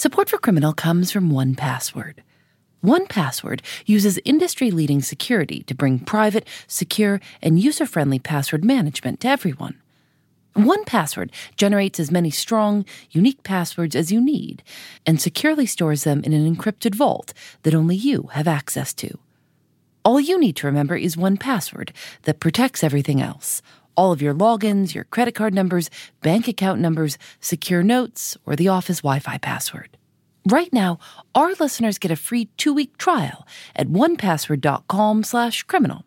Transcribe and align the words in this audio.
Support 0.00 0.30
for 0.30 0.38
Criminal 0.38 0.72
comes 0.72 1.12
from 1.12 1.30
1Password. 1.30 2.20
1Password 2.82 3.60
uses 3.84 4.18
industry 4.24 4.70
leading 4.70 5.02
security 5.02 5.62
to 5.64 5.74
bring 5.74 5.98
private, 5.98 6.48
secure, 6.66 7.20
and 7.42 7.60
user 7.60 7.84
friendly 7.84 8.18
password 8.18 8.64
management 8.64 9.20
to 9.20 9.28
everyone. 9.28 9.78
1Password 10.56 11.30
generates 11.54 12.00
as 12.00 12.10
many 12.10 12.30
strong, 12.30 12.86
unique 13.10 13.42
passwords 13.42 13.94
as 13.94 14.10
you 14.10 14.22
need 14.22 14.62
and 15.04 15.20
securely 15.20 15.66
stores 15.66 16.04
them 16.04 16.24
in 16.24 16.32
an 16.32 16.56
encrypted 16.56 16.94
vault 16.94 17.34
that 17.64 17.74
only 17.74 17.94
you 17.94 18.30
have 18.32 18.48
access 18.48 18.94
to. 18.94 19.18
All 20.02 20.18
you 20.18 20.40
need 20.40 20.56
to 20.56 20.66
remember 20.66 20.96
is 20.96 21.14
1Password 21.14 21.90
that 22.22 22.40
protects 22.40 22.82
everything 22.82 23.20
else 23.20 23.60
all 23.96 24.12
of 24.12 24.22
your 24.22 24.34
logins, 24.34 24.94
your 24.94 25.04
credit 25.04 25.34
card 25.34 25.54
numbers, 25.54 25.90
bank 26.22 26.48
account 26.48 26.80
numbers, 26.80 27.18
secure 27.40 27.82
notes, 27.82 28.36
or 28.46 28.56
the 28.56 28.68
office 28.68 28.98
Wi 28.98 29.18
Fi 29.18 29.38
password. 29.38 29.96
Right 30.46 30.72
now, 30.72 30.98
our 31.34 31.52
listeners 31.60 31.98
get 31.98 32.10
a 32.10 32.16
free 32.16 32.46
two-week 32.56 32.96
trial 32.96 33.46
at 33.76 33.88
onepassword.com 33.88 35.22
slash 35.24 35.62
criminal. 35.64 36.04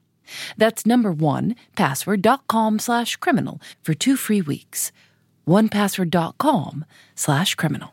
That's 0.57 0.85
number 0.85 1.11
one, 1.11 1.55
password.com 1.75 2.79
slash 2.79 3.17
criminal 3.17 3.61
for 3.83 3.93
two 3.93 4.15
free 4.15 4.41
weeks. 4.41 4.91
onepassword.com 5.47 6.85
slash 7.15 7.55
criminal. 7.55 7.92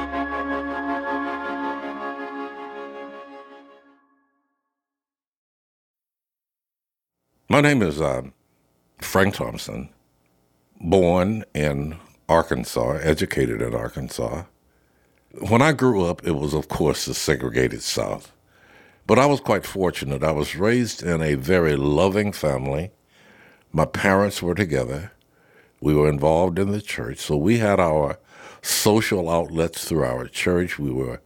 My 7.51 7.59
name 7.59 7.81
is 7.81 7.99
uh, 7.99 8.21
Frank 9.01 9.35
Thompson, 9.35 9.89
born 10.79 11.43
in 11.53 11.97
Arkansas, 12.29 12.99
educated 13.01 13.61
in 13.61 13.75
Arkansas. 13.75 14.45
When 15.49 15.61
I 15.61 15.73
grew 15.73 16.05
up, 16.05 16.25
it 16.25 16.31
was, 16.31 16.53
of 16.53 16.69
course, 16.69 17.03
the 17.03 17.13
segregated 17.13 17.81
South. 17.81 18.31
But 19.05 19.19
I 19.19 19.25
was 19.25 19.41
quite 19.41 19.65
fortunate. 19.65 20.23
I 20.23 20.31
was 20.31 20.55
raised 20.55 21.03
in 21.03 21.21
a 21.21 21.35
very 21.35 21.75
loving 21.75 22.31
family. 22.31 22.91
My 23.73 23.83
parents 23.83 24.41
were 24.41 24.55
together. 24.55 25.11
We 25.81 25.93
were 25.93 26.07
involved 26.07 26.57
in 26.57 26.71
the 26.71 26.81
church. 26.81 27.17
So 27.19 27.35
we 27.35 27.57
had 27.57 27.81
our 27.81 28.17
social 28.61 29.29
outlets 29.29 29.83
through 29.83 30.05
our 30.05 30.25
church. 30.29 30.79
We 30.79 30.91
were 30.91 31.21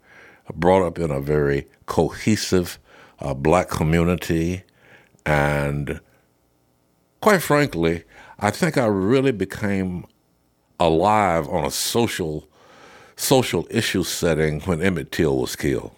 brought 0.55 0.87
up 0.87 0.97
in 0.97 1.11
a 1.11 1.21
very 1.21 1.67
cohesive 1.85 2.79
uh, 3.19 3.35
black 3.35 3.69
community. 3.69 4.63
And 5.27 5.99
quite 7.25 7.41
frankly, 7.41 8.03
I 8.37 8.51
think 8.51 8.77
I 8.77 8.85
really 8.85 9.31
became 9.31 10.05
alive 10.79 11.49
on 11.49 11.65
a 11.65 11.71
social 11.71 12.47
social 13.15 13.65
issue 13.71 14.03
setting 14.03 14.61
when 14.61 14.79
Emmett 14.79 15.11
Till 15.11 15.35
was 15.39 15.55
killed. 15.55 15.95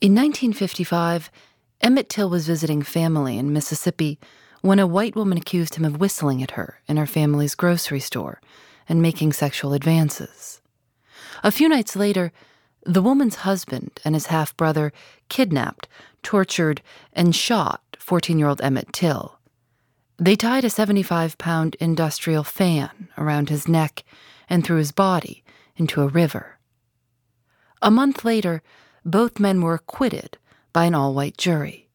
In 0.00 0.14
1955, 0.14 1.32
Emmett 1.80 2.08
Till 2.08 2.30
was 2.30 2.46
visiting 2.46 2.80
family 2.80 3.36
in 3.36 3.52
Mississippi 3.52 4.20
when 4.60 4.78
a 4.78 4.86
white 4.86 5.16
woman 5.16 5.36
accused 5.36 5.74
him 5.74 5.84
of 5.84 5.98
whistling 5.98 6.44
at 6.44 6.52
her 6.52 6.80
in 6.86 6.96
her 6.96 7.06
family's 7.06 7.56
grocery 7.56 7.98
store 7.98 8.40
and 8.88 9.02
making 9.02 9.32
sexual 9.32 9.72
advances. 9.72 10.60
A 11.42 11.50
few 11.50 11.68
nights 11.68 11.96
later, 11.96 12.30
the 12.86 13.02
woman's 13.02 13.42
husband 13.42 14.00
and 14.04 14.14
his 14.14 14.26
half 14.26 14.56
brother 14.56 14.92
kidnapped, 15.28 15.88
tortured, 16.22 16.82
and 17.12 17.34
shot 17.34 17.82
14 17.98 18.38
year 18.38 18.46
old 18.46 18.60
Emmett 18.60 18.92
Till. 18.92 19.33
They 20.18 20.36
tied 20.36 20.64
a 20.64 20.70
75 20.70 21.38
pound 21.38 21.76
industrial 21.80 22.44
fan 22.44 23.08
around 23.18 23.48
his 23.48 23.66
neck 23.66 24.04
and 24.48 24.64
threw 24.64 24.76
his 24.76 24.92
body 24.92 25.42
into 25.76 26.02
a 26.02 26.08
river. 26.08 26.58
A 27.82 27.90
month 27.90 28.24
later, 28.24 28.62
both 29.04 29.40
men 29.40 29.60
were 29.60 29.74
acquitted 29.74 30.38
by 30.72 30.84
an 30.84 30.94
all 30.94 31.14
white 31.14 31.36
jury. 31.36 31.88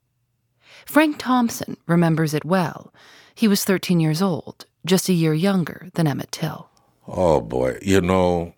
Frank 0.86 1.18
Thompson 1.18 1.78
remembers 1.88 2.34
it 2.34 2.46
well. 2.46 2.94
He 3.34 3.48
was 3.48 3.64
13 3.64 4.00
years 4.00 4.22
old, 4.22 4.66
just 4.86 5.08
a 5.08 5.14
year 5.14 5.34
younger 5.34 5.88
than 5.94 6.08
Emmett 6.08 6.32
Till. 6.32 6.70
Oh 7.08 7.42
boy, 7.42 7.80
you 7.82 8.02
know, 8.02 8.54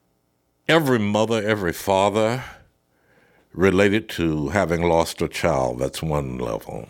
every 0.67 0.99
mother, 0.99 1.41
every 1.47 1.73
father 1.73 2.43
related 3.53 4.09
to 4.09 4.49
having 4.49 4.81
lost 4.81 5.21
a 5.21 5.27
child, 5.27 5.79
that's 5.79 6.01
one 6.01 6.37
level. 6.37 6.87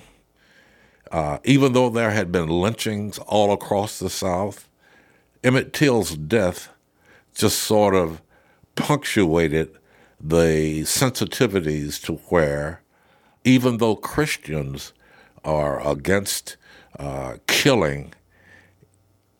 Uh, 1.12 1.40
even 1.44 1.74
though 1.74 1.90
there 1.90 2.12
had 2.12 2.32
been 2.32 2.48
lynchings 2.48 3.20
all 3.20 3.52
across 3.52 4.00
the 4.00 4.10
South, 4.10 4.70
Emmett 5.44 5.74
Till's 5.74 6.16
death 6.16 6.70
just 7.36 7.60
sort 7.60 7.94
of 7.94 8.22
punctuated 8.76 9.78
the 10.22 10.82
sensitivities 10.84 12.02
to 12.04 12.14
where, 12.30 12.82
even 13.44 13.78
though 13.78 13.96
Christians 13.96 14.94
are 15.44 15.86
against 15.86 16.56
uh, 16.98 17.38
killing, 17.46 18.14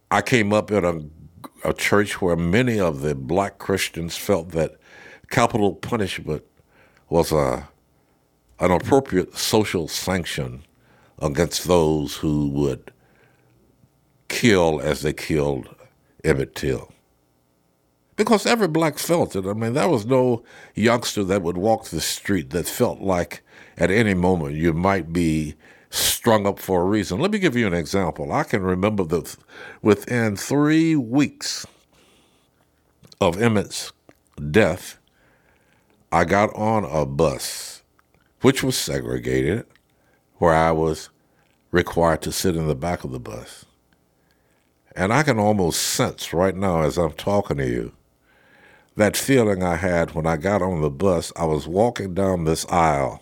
I 0.10 0.22
came 0.22 0.52
up 0.52 0.72
in 0.72 0.84
a, 0.84 1.70
a 1.70 1.74
church 1.74 2.22
where 2.22 2.36
many 2.36 2.82
of 2.82 3.00
the 3.00 3.16
black 3.16 3.60
Christians 3.60 4.18
felt 4.18 4.50
that 4.50 4.76
capital 5.30 5.76
punishment 5.76 6.44
was 7.08 7.32
a, 7.32 7.70
an 8.60 8.72
appropriate 8.72 9.38
social 9.38 9.88
sanction 9.88 10.64
against 11.22 11.66
those 11.66 12.16
who 12.16 12.50
would 12.50 12.92
kill 14.28 14.82
as 14.82 15.02
they 15.02 15.14
killed 15.14 15.74
Emmett 16.24 16.56
Till. 16.56 16.92
Because 18.16 18.46
every 18.46 18.68
black 18.68 18.98
felt 18.98 19.36
it. 19.36 19.46
I 19.46 19.54
mean, 19.54 19.74
there 19.74 19.88
was 19.88 20.06
no 20.06 20.44
youngster 20.76 21.24
that 21.24 21.42
would 21.42 21.58
walk 21.58 21.86
the 21.86 22.02
street 22.02 22.50
that 22.52 22.68
felt 22.68 23.00
like 23.00 23.42
at 23.78 23.90
any 23.90 24.14
moment 24.14 24.56
you 24.56 24.74
might 24.74 25.14
be 25.14 25.56
strung 25.90 26.46
up 26.48 26.60
for 26.60 26.82
a 26.82 26.86
reason. 26.86 27.20
Let 27.20 27.32
me 27.32 27.40
give 27.40 27.56
you 27.56 27.68
an 27.68 27.74
example. 27.74 28.32
I 28.32 28.44
can 28.44 28.62
remember 28.62 29.04
that 29.06 29.36
within 29.82 30.36
three 30.36 30.96
weeks 30.96 31.66
of 33.20 33.42
Emmett's 33.42 33.92
death, 34.52 34.98
I 36.12 36.26
got 36.26 36.54
on 36.56 36.84
a 36.86 37.06
bus, 37.06 37.84
which 38.42 38.64
was 38.64 38.78
segregated, 38.78 39.66
where 40.42 40.56
I 40.56 40.72
was 40.72 41.10
required 41.70 42.24
to 42.24 42.32
sit 42.32 42.56
in 42.56 42.68
the 42.68 42.74
back 42.74 43.04
of 43.04 43.12
the 43.12 43.20
bus. 43.20 43.64
And 44.96 45.14
I 45.14 45.22
can 45.22 45.38
almost 45.38 45.80
sense 45.80 46.34
right 46.34 46.56
now 46.56 46.82
as 46.82 46.98
I'm 46.98 47.12
talking 47.12 47.58
to 47.58 47.68
you 47.70 47.92
that 48.96 49.16
feeling 49.16 49.62
I 49.62 49.76
had 49.76 50.16
when 50.16 50.26
I 50.26 50.38
got 50.38 50.64
on 50.64 50.82
the 50.82 50.90
bus. 50.90 51.32
I 51.36 51.46
was 51.46 51.68
walking 51.68 52.16
down 52.16 52.46
this 52.46 52.66
aisle, 52.70 53.22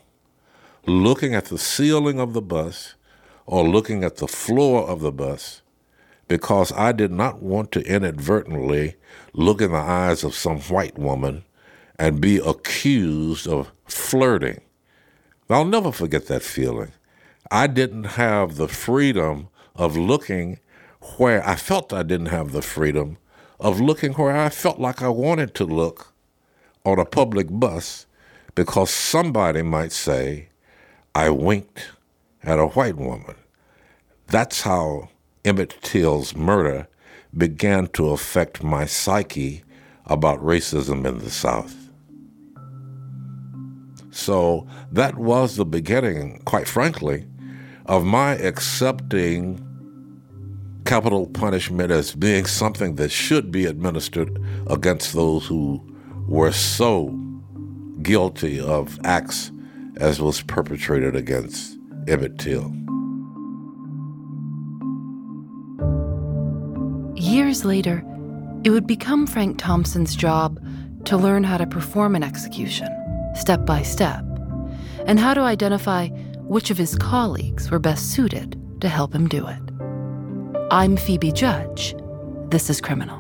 looking 0.86 1.36
at 1.36 1.46
the 1.46 1.58
ceiling 1.58 2.22
of 2.22 2.32
the 2.32 2.42
bus 2.42 2.96
or 3.46 3.68
looking 3.68 4.06
at 4.06 4.16
the 4.16 4.28
floor 4.30 4.88
of 4.88 5.02
the 5.02 5.12
bus 5.12 5.62
because 6.30 6.72
I 6.72 6.94
did 6.94 7.12
not 7.12 7.44
want 7.44 7.74
to 7.74 7.82
inadvertently 7.82 8.96
look 9.34 9.60
in 9.60 9.74
the 9.74 9.78
eyes 9.78 10.24
of 10.24 10.36
some 10.36 10.62
white 10.62 10.98
woman 10.98 11.44
and 12.00 12.22
be 12.22 12.38
accused 12.38 13.46
of 13.46 13.74
flirting. 13.88 14.62
I'll 15.50 15.66
never 15.66 15.92
forget 15.92 16.28
that 16.28 16.44
feeling. 16.44 16.94
I 17.52 17.66
didn't 17.66 18.04
have 18.04 18.58
the 18.58 18.68
freedom 18.68 19.48
of 19.76 19.98
looking 19.98 20.60
where 21.18 21.48
I 21.48 21.56
felt 21.56 21.92
I 21.92 22.04
didn't 22.04 22.28
have 22.28 22.52
the 22.52 22.62
freedom 22.62 23.18
of 23.60 23.82
looking 23.82 24.14
where 24.14 24.38
I 24.38 24.50
felt 24.50 24.80
like 24.80 25.02
I 25.02 25.10
wanted 25.10 25.56
to 25.56 25.66
look 25.66 26.14
on 26.86 27.00
a 27.00 27.06
public 27.06 27.48
bus 27.50 28.06
because 28.54 28.92
somebody 28.92 29.64
might 29.64 29.92
say 29.92 30.50
I 31.16 31.32
winked 31.32 31.90
at 32.44 32.60
a 32.60 32.68
white 32.68 32.98
woman. 32.98 33.36
That's 34.28 34.62
how 34.62 35.10
Emmett 35.44 35.76
Till's 35.82 36.36
murder 36.36 36.88
began 37.36 37.88
to 37.88 38.12
affect 38.12 38.64
my 38.64 38.86
psyche 38.86 39.64
about 40.06 40.40
racism 40.40 41.04
in 41.08 41.18
the 41.18 41.32
South. 41.32 41.76
So 44.12 44.68
that 44.92 45.18
was 45.18 45.56
the 45.56 45.66
beginning, 45.66 46.42
quite 46.46 46.68
frankly, 46.68 47.26
of 47.90 48.06
my 48.06 48.34
accepting 48.34 49.66
capital 50.86 51.26
punishment 51.26 51.92
as 51.92 52.14
being 52.14 52.46
something 52.46 52.96
that 52.96 53.10
should 53.10 53.52
be 53.52 53.66
administered 53.66 54.40
against 54.68 55.14
those 55.14 55.48
who 55.48 55.84
were 56.28 56.52
so 56.52 57.08
guilty 58.04 58.60
of 58.60 59.00
acts 59.04 59.52
as 59.98 60.22
was 60.22 60.44
perpetrated 60.44 61.16
against 61.16 61.80
Emmett 62.08 62.38
Till. 62.38 62.72
Years 67.16 67.66
later, 67.66 68.04
it 68.64 68.70
would 68.70 68.86
become 68.86 69.26
Frank 69.26 69.58
Thompson's 69.58 70.16
job 70.16 70.64
to 71.06 71.18
learn 71.18 71.44
how 71.44 71.58
to 71.58 71.66
perform 71.66 72.16
an 72.16 72.22
execution, 72.22 72.88
step 73.36 73.66
by 73.66 73.82
step, 73.82 74.24
and 75.08 75.20
how 75.20 75.34
to 75.34 75.42
identify 75.42 76.08
which 76.50 76.72
of 76.72 76.80
his 76.80 76.96
colleagues 76.96 77.70
were 77.70 77.78
best 77.78 78.12
suited 78.12 78.60
to 78.82 78.90
help 78.90 79.14
him 79.14 79.28
do 79.28 79.46
it. 79.46 79.62
I'm 80.72 80.98
Phoebe 80.98 81.32
Judge. 81.32 81.94
This 82.50 82.72
is 82.72 82.82
Criminal. 82.82 83.20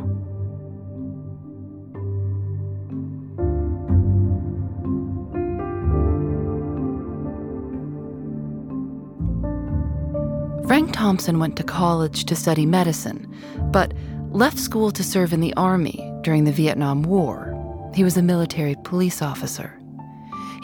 Frank 10.65 10.91
Thompson 10.91 11.37
went 11.37 11.55
to 11.57 11.63
college 11.63 12.25
to 12.25 12.35
study 12.35 12.65
medicine, 12.65 13.31
but 13.71 13.93
left 14.31 14.57
school 14.57 14.89
to 14.89 15.03
serve 15.03 15.33
in 15.33 15.39
the 15.39 15.53
Army 15.53 16.11
during 16.21 16.45
the 16.45 16.51
Vietnam 16.51 17.03
War. 17.03 17.55
He 17.93 18.03
was 18.03 18.17
a 18.17 18.23
military 18.23 18.75
police 18.83 19.21
officer. 19.21 19.79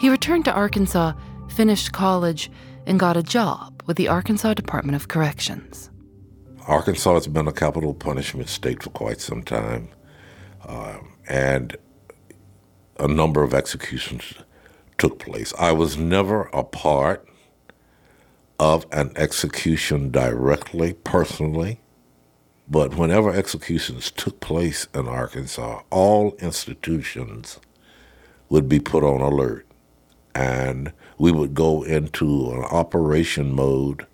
He 0.00 0.10
returned 0.10 0.44
to 0.46 0.52
Arkansas, 0.52 1.12
finished 1.56 1.92
college, 1.92 2.50
and 2.86 3.00
got 3.00 3.16
a 3.16 3.22
job 3.22 3.82
with 3.86 3.96
the 3.96 4.08
Arkansas 4.08 4.52
Department 4.52 4.94
of 4.94 5.08
Corrections. 5.08 5.90
Arkansas 6.66 7.14
has 7.14 7.26
been 7.26 7.48
a 7.48 7.52
capital 7.52 7.94
punishment 7.94 8.50
state 8.50 8.82
for 8.82 8.90
quite 8.90 9.22
some 9.22 9.42
time, 9.42 9.88
uh, 10.66 10.98
and 11.28 11.74
a 13.00 13.08
number 13.08 13.42
of 13.42 13.54
executions 13.54 14.34
took 14.98 15.18
place. 15.18 15.54
I 15.58 15.72
was 15.72 15.96
never 15.96 16.42
a 16.52 16.62
part 16.62 17.26
of 18.60 18.86
an 18.92 19.12
execution 19.16 20.10
directly, 20.10 20.92
personally, 20.92 21.80
but 22.68 22.96
whenever 22.96 23.32
executions 23.32 24.10
took 24.10 24.40
place 24.40 24.88
in 24.94 25.08
Arkansas, 25.08 25.80
all 25.90 26.36
institutions 26.38 27.60
would 28.50 28.68
be 28.68 28.78
put 28.78 29.02
on 29.02 29.22
alert, 29.22 29.66
and 30.34 30.92
we 31.18 31.32
would 31.32 31.54
go 31.54 31.82
into 31.82 32.50
an 32.50 32.64
operation 32.64 33.54
mode 33.54 34.06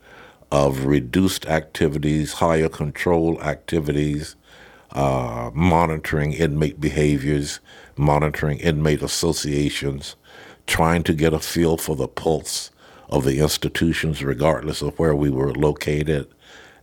of 0.50 0.84
reduced 0.84 1.46
activities, 1.46 2.34
higher 2.34 2.68
control 2.68 3.40
activities, 3.42 4.36
uh, 4.92 5.50
monitoring 5.54 6.32
inmate 6.32 6.80
behaviors, 6.80 7.60
monitoring 7.96 8.58
inmate 8.58 9.02
associations, 9.02 10.16
trying 10.66 11.02
to 11.02 11.14
get 11.14 11.32
a 11.32 11.38
feel 11.38 11.76
for 11.76 11.96
the 11.96 12.06
pulse 12.06 12.70
of 13.08 13.24
the 13.24 13.40
institutions, 13.40 14.22
regardless 14.22 14.82
of 14.82 14.98
where 14.98 15.16
we 15.16 15.30
were 15.30 15.52
located. 15.52 16.28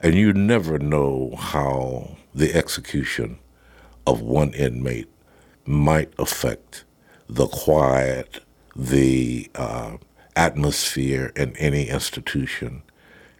And 0.01 0.15
you 0.15 0.33
never 0.33 0.79
know 0.79 1.35
how 1.37 2.17
the 2.33 2.53
execution 2.53 3.37
of 4.07 4.21
one 4.21 4.53
inmate 4.53 5.09
might 5.65 6.11
affect 6.17 6.83
the 7.27 7.47
quiet, 7.47 8.39
the 8.75 9.49
uh, 9.55 9.97
atmosphere 10.39 11.33
in 11.35 11.53
any 11.57 11.89
institution. 11.89 12.81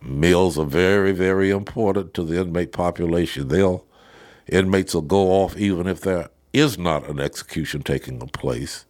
Meals 0.02 0.60
are 0.60 0.66
very, 0.66 1.14
very 1.14 1.50
important 1.50 2.14
to 2.14 2.24
the 2.24 2.42
inmate 2.42 2.74
population. 2.74 3.48
They'll 3.48 3.86
inmates 4.48 4.94
will 4.94 5.04
go 5.04 5.32
off 5.32 5.56
even 5.56 5.88
if 5.88 6.02
there 6.02 6.28
is 6.52 6.78
not 6.78 7.10
an 7.10 7.20
execution 7.22 7.84
taking 7.84 8.20
place. 8.20 8.86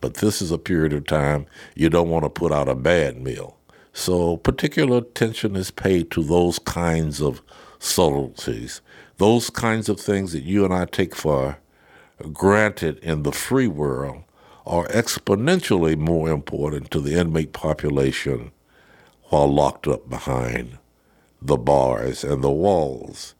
But 0.00 0.14
this 0.14 0.40
is 0.40 0.50
a 0.50 0.56
period 0.58 0.94
of 0.94 1.06
time 1.06 1.44
you 1.74 1.90
don't 1.90 2.08
want 2.08 2.24
to 2.24 2.30
put 2.30 2.50
out 2.50 2.68
a 2.68 2.74
bad 2.74 3.20
meal. 3.20 3.58
So 3.92 4.38
particular 4.38 4.98
attention 4.98 5.54
is 5.54 5.70
paid 5.70 6.10
to 6.12 6.22
those 6.22 6.58
kinds 6.60 7.20
of 7.20 7.42
subtleties, 7.78 8.80
those 9.18 9.50
kinds 9.50 9.90
of 9.90 10.00
things 10.00 10.32
that 10.32 10.44
you 10.44 10.64
and 10.64 10.72
I 10.72 10.86
take 10.86 11.14
for 11.14 11.58
granted 12.32 12.98
in 13.00 13.22
the 13.22 13.32
free 13.32 13.68
world 13.68 14.22
are 14.66 14.86
exponentially 14.88 15.96
more 15.96 16.30
important 16.30 16.90
to 16.90 17.00
the 17.00 17.18
inmate 17.18 17.52
population 17.52 18.52
while 19.24 19.52
locked 19.52 19.86
up 19.86 20.08
behind 20.08 20.78
the 21.40 21.56
bars 21.56 22.24
and 22.24 22.42
the 22.42 22.50
walls. 22.50 23.34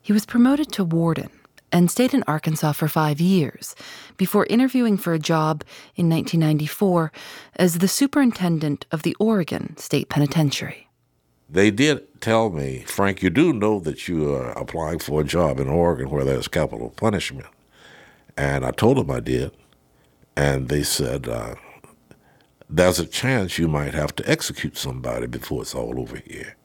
He 0.00 0.12
was 0.12 0.26
promoted 0.26 0.72
to 0.72 0.84
warden 0.84 1.30
and 1.70 1.90
stayed 1.90 2.12
in 2.12 2.22
Arkansas 2.26 2.72
for 2.72 2.88
five 2.88 3.20
years 3.20 3.74
before 4.16 4.46
interviewing 4.46 4.98
for 4.98 5.14
a 5.14 5.18
job 5.18 5.64
in 5.96 6.08
1994 6.08 7.10
as 7.56 7.78
the 7.78 7.88
superintendent 7.88 8.84
of 8.92 9.02
the 9.02 9.16
Oregon 9.18 9.76
State 9.78 10.08
Penitentiary. 10.08 10.88
They 11.48 11.70
did 11.70 12.20
tell 12.20 12.50
me, 12.50 12.84
Frank, 12.86 13.22
you 13.22 13.30
do 13.30 13.52
know 13.52 13.78
that 13.80 14.08
you 14.08 14.34
are 14.34 14.52
applying 14.52 14.98
for 14.98 15.20
a 15.20 15.24
job 15.24 15.60
in 15.60 15.68
Oregon 15.68 16.10
where 16.10 16.24
there's 16.24 16.48
capital 16.48 16.90
punishment. 16.90 17.48
And 18.36 18.64
I 18.64 18.70
told 18.70 18.96
them 18.96 19.10
I 19.10 19.20
did. 19.20 19.52
And 20.36 20.68
they 20.68 20.82
said, 20.82 21.28
uh, 21.28 21.56
there's 22.68 22.98
a 22.98 23.06
chance 23.06 23.58
you 23.58 23.68
might 23.68 23.94
have 23.94 24.14
to 24.16 24.30
execute 24.30 24.76
somebody 24.76 25.26
before 25.26 25.62
it's 25.62 25.74
all 25.74 26.00
over 26.00 26.16
here. 26.16 26.56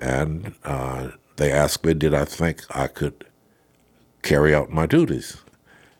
And 0.00 0.54
uh, 0.64 1.12
they 1.36 1.50
asked 1.50 1.84
me, 1.84 1.94
did 1.94 2.12
I 2.14 2.24
think 2.24 2.62
I 2.70 2.88
could 2.88 3.24
carry 4.22 4.54
out 4.54 4.70
my 4.70 4.86
duties? 4.86 5.38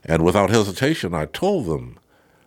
And 0.04 0.24
without 0.24 0.50
hesitation, 0.50 1.14
I 1.14 1.26
told 1.26 1.66
them 1.66 1.98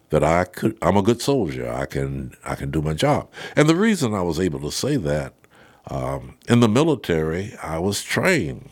that 0.10 0.24
I 0.24 0.46
could. 0.46 0.78
I'm 0.82 0.98
a 0.98 1.02
good 1.02 1.22
soldier. 1.22 1.72
I 1.72 1.86
can. 1.86 2.34
I 2.46 2.56
can 2.56 2.72
do 2.72 2.82
my 2.82 2.94
job. 2.94 3.30
And 3.56 3.68
the 3.68 3.76
reason 3.76 4.14
I 4.14 4.22
was 4.22 4.40
able 4.40 4.60
to 4.62 4.72
say 4.72 4.96
that, 4.98 5.34
um, 5.90 6.38
in 6.48 6.60
the 6.60 6.70
military, 6.70 7.56
I 7.62 7.80
was 7.80 8.04
trained 8.04 8.70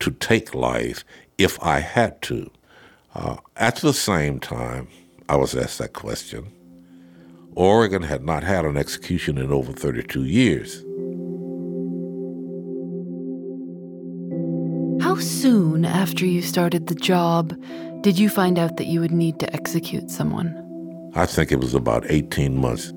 to 0.00 0.10
take 0.10 0.54
life 0.54 1.04
if 1.38 1.62
I 1.62 1.80
had 1.80 2.22
to. 2.22 2.50
Uh, 3.14 3.36
at 3.56 3.76
the 3.76 3.92
same 3.92 4.40
time, 4.40 4.88
I 5.28 5.36
was 5.36 5.54
asked 5.54 5.78
that 5.78 5.92
question. 5.92 6.50
Oregon 7.54 8.02
had 8.02 8.24
not 8.24 8.42
had 8.42 8.64
an 8.64 8.76
execution 8.76 9.38
in 9.38 9.52
over 9.52 9.72
32 9.72 10.24
years. 10.24 10.82
How 15.00 15.16
soon 15.16 15.84
after 15.84 16.26
you 16.26 16.42
started 16.42 16.88
the 16.88 16.94
job 16.96 17.56
did 18.00 18.18
you 18.18 18.28
find 18.28 18.58
out 18.58 18.76
that 18.78 18.86
you 18.86 19.00
would 19.00 19.12
need 19.12 19.38
to 19.38 19.52
execute 19.54 20.10
someone? 20.10 20.60
I 21.14 21.26
think 21.26 21.52
it 21.52 21.60
was 21.60 21.74
about 21.74 22.04
18 22.08 22.56
months. 22.56 22.92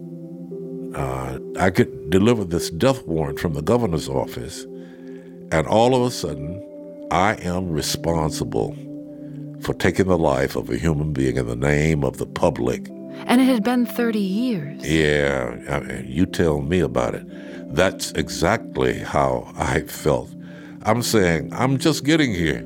Uh, 0.96 1.38
I 1.60 1.70
could 1.70 2.10
deliver 2.10 2.44
this 2.44 2.72
death 2.72 3.06
warrant 3.06 3.40
from 3.40 3.54
the 3.54 3.62
governor's 3.62 4.10
office, 4.10 4.64
and 5.52 5.68
all 5.68 5.96
of 5.96 6.02
a 6.02 6.12
sudden, 6.12 6.64
I 7.12 7.36
am 7.36 7.70
responsible 7.70 8.76
for 9.62 9.74
taking 9.74 10.08
the 10.08 10.18
life 10.18 10.56
of 10.56 10.70
a 10.70 10.78
human 10.78 11.14
being 11.14 11.38
in 11.38 11.48
the 11.48 11.56
name 11.56 12.04
of 12.04 12.18
the 12.18 12.26
public. 12.26 12.88
And 13.26 13.42
it 13.42 13.46
had 13.46 13.64
been 13.64 13.86
30 13.86 14.20
years. 14.20 14.88
Yeah, 14.88 15.58
I 15.70 15.80
mean, 15.80 16.06
you 16.08 16.26
tell 16.26 16.62
me 16.62 16.80
about 16.80 17.16
it. 17.16 17.26
That's 17.74 18.12
exactly 18.12 19.00
how 19.00 19.52
I 19.58 19.82
felt. 19.82 20.34
I'm 20.84 21.02
saying, 21.02 21.52
I'm 21.54 21.78
just 21.78 22.06
getting 22.06 22.34
here. 22.34 22.64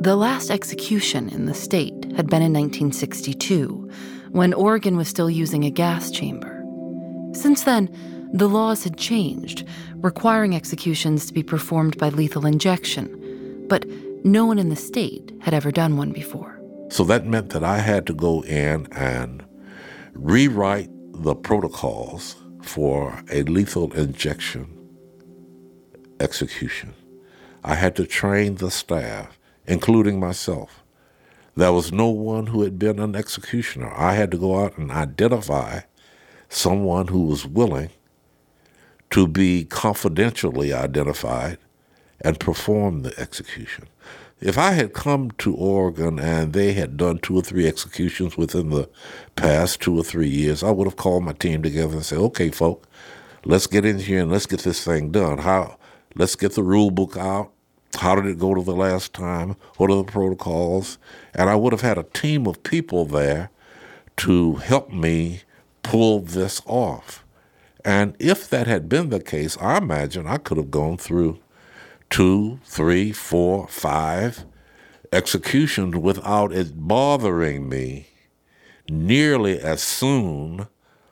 The 0.00 0.16
last 0.16 0.50
execution 0.50 1.28
in 1.28 1.46
the 1.46 1.54
state 1.54 1.92
had 2.16 2.28
been 2.28 2.42
in 2.42 2.52
1962, 2.52 3.90
when 4.30 4.54
Oregon 4.54 4.96
was 4.96 5.08
still 5.08 5.30
using 5.30 5.64
a 5.64 5.70
gas 5.70 6.10
chamber. 6.10 6.62
Since 7.32 7.64
then, 7.64 7.88
the 8.32 8.48
laws 8.48 8.84
had 8.84 8.96
changed, 8.96 9.66
requiring 9.96 10.54
executions 10.54 11.26
to 11.26 11.32
be 11.32 11.42
performed 11.42 11.98
by 11.98 12.08
lethal 12.08 12.46
injection, 12.46 13.64
but 13.68 13.84
no 14.24 14.46
one 14.46 14.58
in 14.58 14.70
the 14.70 14.76
state 14.76 15.32
had 15.42 15.52
ever 15.52 15.70
done 15.70 15.98
one 15.98 16.10
before. 16.10 16.58
So 16.88 17.04
that 17.04 17.26
meant 17.26 17.50
that 17.50 17.62
I 17.62 17.78
had 17.78 18.06
to 18.06 18.14
go 18.14 18.42
in 18.42 18.88
and 18.92 19.44
rewrite 20.14 20.88
the 21.12 21.34
protocols 21.34 22.36
for 22.62 23.22
a 23.30 23.42
lethal 23.42 23.92
injection 23.92 24.70
execution. 26.20 26.94
I 27.62 27.74
had 27.74 27.94
to 27.96 28.06
train 28.06 28.56
the 28.56 28.70
staff, 28.70 29.38
including 29.66 30.18
myself. 30.18 30.82
There 31.54 31.72
was 31.72 31.92
no 31.92 32.08
one 32.08 32.46
who 32.46 32.62
had 32.62 32.78
been 32.78 32.98
an 32.98 33.14
executioner. 33.14 33.92
I 33.94 34.14
had 34.14 34.30
to 34.30 34.38
go 34.38 34.64
out 34.64 34.78
and 34.78 34.90
identify 34.90 35.80
someone 36.48 37.08
who 37.08 37.26
was 37.26 37.46
willing 37.46 37.90
to 39.10 39.28
be 39.28 39.64
confidentially 39.64 40.72
identified 40.72 41.58
and 42.20 42.40
perform 42.40 43.02
the 43.02 43.18
execution. 43.20 43.88
If 44.40 44.58
I 44.58 44.72
had 44.72 44.92
come 44.92 45.30
to 45.38 45.54
Oregon 45.54 46.18
and 46.18 46.52
they 46.52 46.72
had 46.72 46.96
done 46.96 47.18
two 47.18 47.36
or 47.36 47.42
three 47.42 47.66
executions 47.66 48.36
within 48.36 48.70
the 48.70 48.90
past 49.36 49.80
two 49.80 49.98
or 49.98 50.02
three 50.02 50.28
years, 50.28 50.62
I 50.62 50.70
would 50.70 50.86
have 50.86 50.96
called 50.96 51.24
my 51.24 51.32
team 51.32 51.62
together 51.62 51.94
and 51.94 52.04
said, 52.04 52.18
"Okay, 52.18 52.50
folk, 52.50 52.86
let's 53.44 53.66
get 53.66 53.84
in 53.84 54.00
here 54.00 54.20
and 54.22 54.30
let's 54.30 54.46
get 54.46 54.60
this 54.60 54.84
thing 54.84 55.10
done. 55.10 55.38
How? 55.38 55.78
Let's 56.16 56.36
get 56.36 56.54
the 56.54 56.62
rule 56.62 56.90
book 56.90 57.16
out. 57.16 57.52
How 57.94 58.16
did 58.16 58.26
it 58.26 58.38
go 58.38 58.54
to 58.54 58.62
the 58.62 58.74
last 58.74 59.14
time? 59.14 59.54
What 59.76 59.90
are 59.90 59.96
the 59.96 60.04
protocols?" 60.04 60.98
And 61.32 61.48
I 61.48 61.54
would 61.54 61.72
have 61.72 61.82
had 61.82 61.96
a 61.96 62.02
team 62.02 62.46
of 62.46 62.62
people 62.64 63.04
there 63.04 63.50
to 64.18 64.56
help 64.56 64.92
me 64.92 65.42
pull 65.82 66.20
this 66.20 66.60
off. 66.66 67.24
And 67.84 68.14
if 68.18 68.50
that 68.50 68.66
had 68.66 68.88
been 68.88 69.10
the 69.10 69.20
case, 69.20 69.56
I 69.60 69.78
imagine 69.78 70.26
I 70.26 70.38
could 70.38 70.56
have 70.56 70.70
gone 70.70 70.96
through 70.96 71.38
two, 72.14 72.60
three, 72.62 73.10
four, 73.10 73.66
five 73.66 74.44
executions 75.12 75.96
without 75.96 76.52
it 76.52 76.86
bothering 76.86 77.68
me 77.68 78.06
nearly 78.88 79.58
as 79.58 79.82
soon 79.82 80.68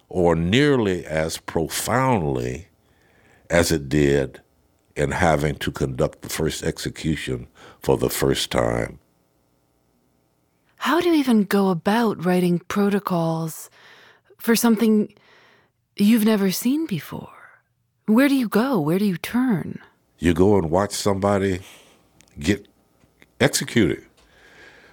or 0.08 0.36
nearly 0.36 1.04
as 1.04 1.38
profoundly 1.38 2.68
as 3.50 3.72
it 3.72 3.88
did 3.88 4.40
in 4.94 5.10
having 5.10 5.56
to 5.56 5.72
conduct 5.72 6.22
the 6.22 6.28
first 6.28 6.62
execution 6.62 7.48
for 7.80 7.96
the 7.96 8.08
first 8.08 8.52
time. 8.52 9.00
How 10.76 11.00
do 11.00 11.08
you 11.08 11.16
even 11.16 11.42
go 11.42 11.70
about 11.70 12.24
writing 12.24 12.60
protocols 12.60 13.70
for 14.38 14.54
something 14.54 15.12
you've 15.96 16.24
never 16.24 16.52
seen 16.52 16.86
before? 16.86 17.58
Where 18.06 18.28
do 18.28 18.36
you 18.36 18.48
go? 18.48 18.78
Where 18.78 19.00
do 19.00 19.04
you 19.04 19.16
turn? 19.16 19.80
You 20.22 20.34
go 20.34 20.56
and 20.56 20.70
watch 20.70 20.92
somebody 20.92 21.62
get 22.38 22.68
executed. 23.40 24.04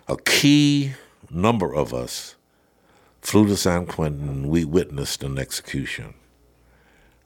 A 0.07 0.17
key 0.17 0.93
number 1.29 1.71
of 1.71 1.93
us 1.93 2.33
flew 3.21 3.45
to 3.45 3.55
San 3.55 3.85
Quentin. 3.85 4.47
We 4.47 4.65
witnessed 4.65 5.23
an 5.23 5.37
execution. 5.37 6.15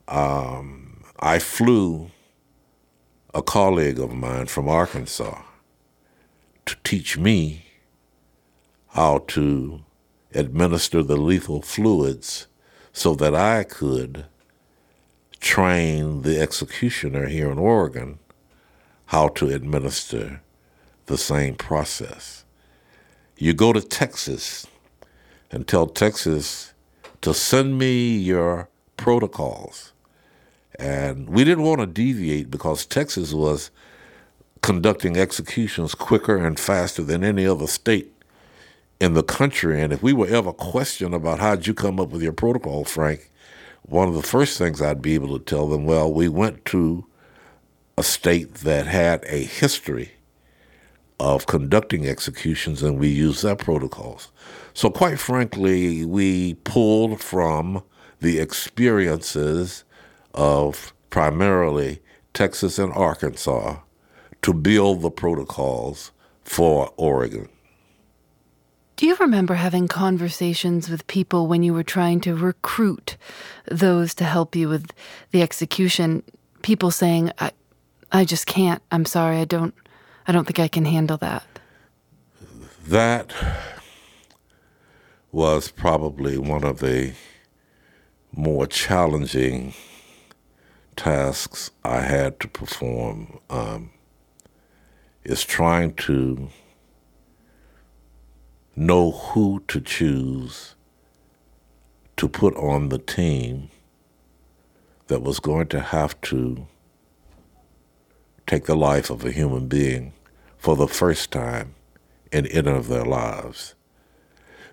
Um, 0.09 1.05
I 1.17 1.39
flew 1.39 2.11
a 3.33 3.41
colleague 3.41 3.99
of 3.99 4.13
mine 4.13 4.47
from 4.47 4.67
Arkansas 4.67 5.41
to 6.65 6.75
teach 6.83 7.17
me 7.17 7.67
how 8.89 9.19
to 9.29 9.79
administer 10.33 11.03
the 11.03 11.15
lethal 11.15 11.61
fluids 11.61 12.47
so 12.91 13.15
that 13.15 13.33
I 13.33 13.63
could 13.63 14.25
train 15.43 16.21
the 16.21 16.39
executioner 16.39 17.27
here 17.27 17.51
in 17.51 17.59
Oregon 17.59 18.17
how 19.07 19.27
to 19.27 19.49
administer 19.49 20.41
the 21.05 21.17
same 21.17 21.53
process. 21.53 22.45
You 23.37 23.53
go 23.53 23.73
to 23.73 23.81
Texas 23.81 24.65
and 25.51 25.67
tell 25.67 25.85
Texas 25.85 26.73
to 27.21 27.33
send 27.33 27.77
me 27.77 28.15
your 28.15 28.69
protocols. 28.95 29.91
And 30.79 31.29
we 31.29 31.43
didn't 31.43 31.65
want 31.65 31.81
to 31.81 31.87
deviate 31.87 32.49
because 32.49 32.85
Texas 32.85 33.33
was 33.33 33.69
conducting 34.61 35.17
executions 35.17 35.93
quicker 35.93 36.37
and 36.37 36.57
faster 36.57 37.03
than 37.03 37.23
any 37.23 37.45
other 37.45 37.67
state 37.67 38.13
in 39.01 39.13
the 39.13 39.23
country. 39.23 39.81
And 39.81 39.91
if 39.91 40.01
we 40.01 40.13
were 40.13 40.27
ever 40.27 40.53
questioned 40.53 41.13
about 41.13 41.39
how'd 41.39 41.67
you 41.67 41.73
come 41.73 41.99
up 41.99 42.09
with 42.09 42.23
your 42.23 42.31
protocol, 42.31 42.85
Frank, 42.85 43.29
one 43.83 44.07
of 44.07 44.15
the 44.15 44.23
first 44.23 44.57
things 44.57 44.81
I'd 44.81 45.01
be 45.01 45.13
able 45.13 45.37
to 45.37 45.43
tell 45.43 45.67
them, 45.67 45.85
well, 45.85 46.11
we 46.11 46.27
went 46.29 46.65
to 46.65 47.05
a 47.97 48.03
state 48.03 48.55
that 48.55 48.87
had 48.87 49.23
a 49.27 49.43
history 49.43 50.13
of 51.19 51.45
conducting 51.45 52.07
executions 52.07 52.81
and 52.81 52.99
we 52.99 53.07
used 53.07 53.43
their 53.43 53.55
protocols. 53.55 54.31
So, 54.73 54.89
quite 54.89 55.19
frankly, 55.19 56.05
we 56.05 56.55
pulled 56.55 57.21
from 57.21 57.83
the 58.19 58.39
experiences 58.39 59.83
of 60.33 60.93
primarily 61.09 62.01
Texas 62.33 62.79
and 62.79 62.91
Arkansas 62.93 63.77
to 64.41 64.53
build 64.53 65.01
the 65.01 65.11
protocols 65.11 66.11
for 66.43 66.91
Oregon. 66.97 67.49
Do 68.95 69.07
you 69.07 69.15
remember 69.15 69.55
having 69.55 69.87
conversations 69.87 70.89
with 70.89 71.07
people 71.07 71.47
when 71.47 71.63
you 71.63 71.73
were 71.73 71.83
trying 71.83 72.21
to 72.21 72.35
recruit 72.35 73.17
those 73.65 74.13
to 74.15 74.23
help 74.23 74.55
you 74.55 74.69
with 74.69 74.91
the 75.31 75.41
execution? 75.41 76.23
People 76.61 76.91
saying, 76.91 77.31
"I, 77.39 77.51
I 78.11 78.23
just 78.23 78.45
can't. 78.45 78.81
I'm 78.91 79.05
sorry. 79.05 79.37
I 79.37 79.45
don't. 79.45 79.73
I 80.27 80.31
don't 80.31 80.45
think 80.45 80.59
I 80.59 80.67
can 80.67 80.85
handle 80.85 81.17
that." 81.17 81.43
That 82.87 83.33
was 85.31 85.71
probably 85.71 86.37
one 86.37 86.63
of 86.63 86.79
the 86.79 87.13
more 88.31 88.67
challenging 88.67 89.73
tasks 90.95 91.71
I 91.83 92.01
had 92.01 92.39
to 92.41 92.47
perform. 92.47 93.39
Um, 93.49 93.89
is 95.23 95.43
trying 95.43 95.93
to 95.93 96.49
know 98.75 99.11
who 99.11 99.63
to 99.67 99.79
choose 99.79 100.75
to 102.17 102.27
put 102.27 102.55
on 102.55 102.89
the 102.89 102.97
team 102.97 103.69
that 105.07 105.21
was 105.21 105.39
going 105.39 105.67
to 105.67 105.79
have 105.79 106.19
to 106.21 106.67
take 108.47 108.65
the 108.65 108.75
life 108.75 109.09
of 109.09 109.23
a 109.23 109.31
human 109.31 109.67
being 109.67 110.13
for 110.57 110.75
the 110.75 110.87
first 110.87 111.31
time 111.31 111.75
in 112.31 112.47
any 112.47 112.71
of 112.71 112.87
their 112.87 113.05
lives. 113.05 113.75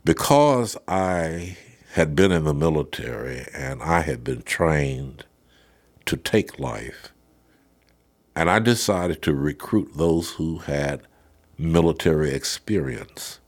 Because 0.05 0.77
I 0.89 1.57
had 1.93 2.15
been 2.15 2.33
in 2.33 2.45
the 2.45 2.55
military 2.55 3.47
and 3.53 3.83
I 3.83 4.01
had 4.01 4.25
been 4.25 4.43
trained 4.43 5.25
to 6.07 6.17
take 6.17 6.59
life, 6.59 7.13
and 8.35 8.49
I 8.49 8.59
decided 8.59 9.23
to 9.23 9.35
recruit 9.35 9.91
those 9.95 10.33
who 10.33 10.59
had 10.59 11.03
military 11.59 12.33
experience. 12.33 13.41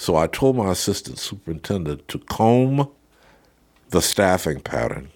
So 0.00 0.14
I 0.14 0.28
told 0.28 0.54
my 0.54 0.70
assistant 0.70 1.18
superintendent 1.18 2.06
to 2.06 2.20
comb 2.20 2.88
the 3.88 4.00
staffing 4.00 4.60
pattern 4.60 5.10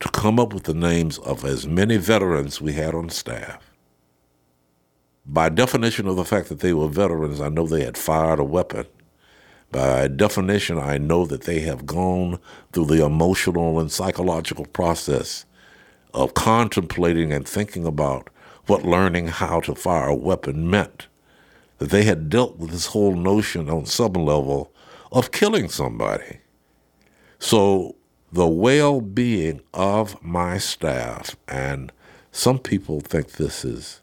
to 0.00 0.10
come 0.10 0.38
up 0.38 0.52
with 0.52 0.64
the 0.64 0.74
names 0.74 1.16
of 1.20 1.42
as 1.42 1.66
many 1.66 1.96
veterans 1.96 2.60
we 2.60 2.74
had 2.74 2.94
on 2.94 3.08
staff. 3.08 3.70
By 5.24 5.48
definition 5.48 6.08
of 6.08 6.16
the 6.16 6.26
fact 6.26 6.50
that 6.50 6.60
they 6.60 6.74
were 6.74 6.88
veterans, 6.88 7.40
I 7.40 7.48
know 7.48 7.66
they 7.66 7.84
had 7.84 7.96
fired 7.96 8.38
a 8.38 8.44
weapon. 8.44 8.84
By 9.72 10.06
definition, 10.06 10.78
I 10.78 10.98
know 10.98 11.24
that 11.24 11.44
they 11.44 11.60
have 11.60 11.86
gone 11.86 12.38
through 12.74 12.84
the 12.84 13.02
emotional 13.02 13.80
and 13.80 13.90
psychological 13.90 14.66
process 14.66 15.46
of 16.12 16.34
contemplating 16.34 17.32
and 17.32 17.48
thinking 17.48 17.86
about 17.86 18.28
what 18.66 18.84
learning 18.84 19.28
how 19.28 19.60
to 19.60 19.74
fire 19.74 20.08
a 20.08 20.14
weapon 20.14 20.68
meant 20.68 21.06
that 21.80 21.90
they 21.90 22.04
had 22.04 22.28
dealt 22.28 22.58
with 22.58 22.70
this 22.70 22.86
whole 22.86 23.16
notion 23.16 23.68
on 23.68 23.86
some 23.86 24.12
level 24.12 24.72
of 25.10 25.32
killing 25.32 25.68
somebody. 25.68 26.38
So 27.38 27.96
the 28.30 28.46
well 28.46 29.00
being 29.00 29.62
of 29.72 30.22
my 30.22 30.58
staff, 30.58 31.36
and 31.48 31.90
some 32.30 32.58
people 32.58 33.00
think 33.00 33.32
this 33.32 33.64
is 33.64 34.02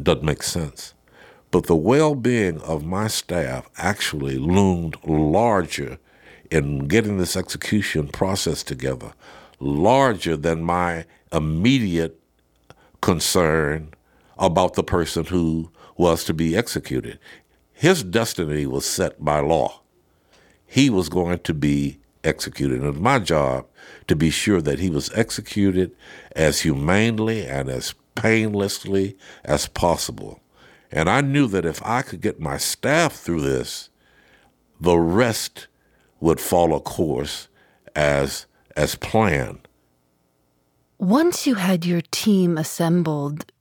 doesn't 0.00 0.24
make 0.24 0.42
sense, 0.42 0.94
but 1.50 1.66
the 1.66 1.76
well 1.76 2.14
being 2.14 2.60
of 2.60 2.84
my 2.84 3.08
staff 3.08 3.68
actually 3.76 4.38
loomed 4.38 4.96
larger 5.04 5.98
in 6.50 6.86
getting 6.86 7.18
this 7.18 7.36
execution 7.36 8.06
process 8.06 8.62
together, 8.62 9.12
larger 9.58 10.36
than 10.36 10.62
my 10.62 11.06
immediate 11.32 12.20
concern 13.00 13.92
about 14.38 14.74
the 14.74 14.84
person 14.84 15.24
who 15.24 15.70
was 15.96 16.24
to 16.24 16.34
be 16.34 16.56
executed. 16.56 17.18
His 17.72 18.02
destiny 18.02 18.66
was 18.66 18.86
set 18.86 19.24
by 19.24 19.40
law. 19.40 19.80
He 20.66 20.90
was 20.90 21.08
going 21.08 21.40
to 21.40 21.54
be 21.54 21.98
executed. 22.24 22.78
And 22.78 22.84
it 22.84 22.92
was 22.92 23.00
my 23.00 23.18
job 23.18 23.66
to 24.08 24.16
be 24.16 24.30
sure 24.30 24.60
that 24.60 24.78
he 24.78 24.90
was 24.90 25.12
executed 25.14 25.94
as 26.34 26.60
humanely 26.60 27.46
and 27.46 27.68
as 27.68 27.94
painlessly 28.14 29.16
as 29.44 29.68
possible. 29.68 30.40
And 30.90 31.08
I 31.08 31.20
knew 31.20 31.46
that 31.48 31.64
if 31.64 31.84
I 31.84 32.02
could 32.02 32.20
get 32.20 32.40
my 32.40 32.56
staff 32.56 33.14
through 33.14 33.42
this, 33.42 33.90
the 34.80 34.98
rest 34.98 35.68
would 36.20 36.40
follow 36.40 36.80
course 36.80 37.48
as 37.94 38.46
as 38.76 38.94
planned. 38.94 39.66
Once 40.98 41.46
you 41.46 41.54
had 41.54 41.84
your 41.84 42.02
team 42.10 42.58
assembled, 42.58 43.52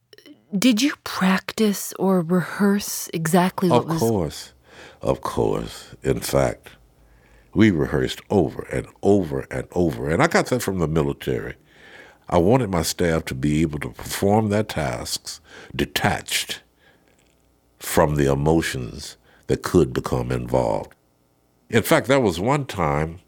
did 0.58 0.82
you 0.82 0.94
practice 1.04 1.94
or 2.00 2.22
rehearse 2.22 3.10
exactly 3.14 3.70
what 3.70 3.84
of 3.84 3.86
was? 3.86 3.96
Of 3.96 4.00
course, 4.02 4.54
of 5.02 5.22
course. 5.22 5.96
In 6.04 6.20
fact, 6.20 6.70
we 7.54 7.72
rehearsed 7.72 8.22
over 8.30 8.64
and 8.72 8.88
over 9.02 9.48
and 9.50 9.68
over. 9.72 10.10
And 10.10 10.22
I 10.22 10.28
got 10.28 10.48
that 10.48 10.62
from 10.62 10.80
the 10.80 10.88
military. 10.88 11.56
I 12.28 12.38
wanted 12.38 12.70
my 12.70 12.82
staff 12.82 13.26
to 13.26 13.36
be 13.36 13.62
able 13.62 13.80
to 13.80 13.90
perform 13.90 14.50
their 14.50 14.64
tasks 14.64 15.40
detached 15.76 16.62
from 17.80 18.16
the 18.16 18.32
emotions 18.32 19.18
that 19.48 19.62
could 19.62 19.94
become 19.94 20.32
involved. 20.32 20.94
In 21.70 21.84
fact, 21.84 22.08
there 22.08 22.20
was 22.20 22.40
one 22.40 22.66
time 22.66 23.20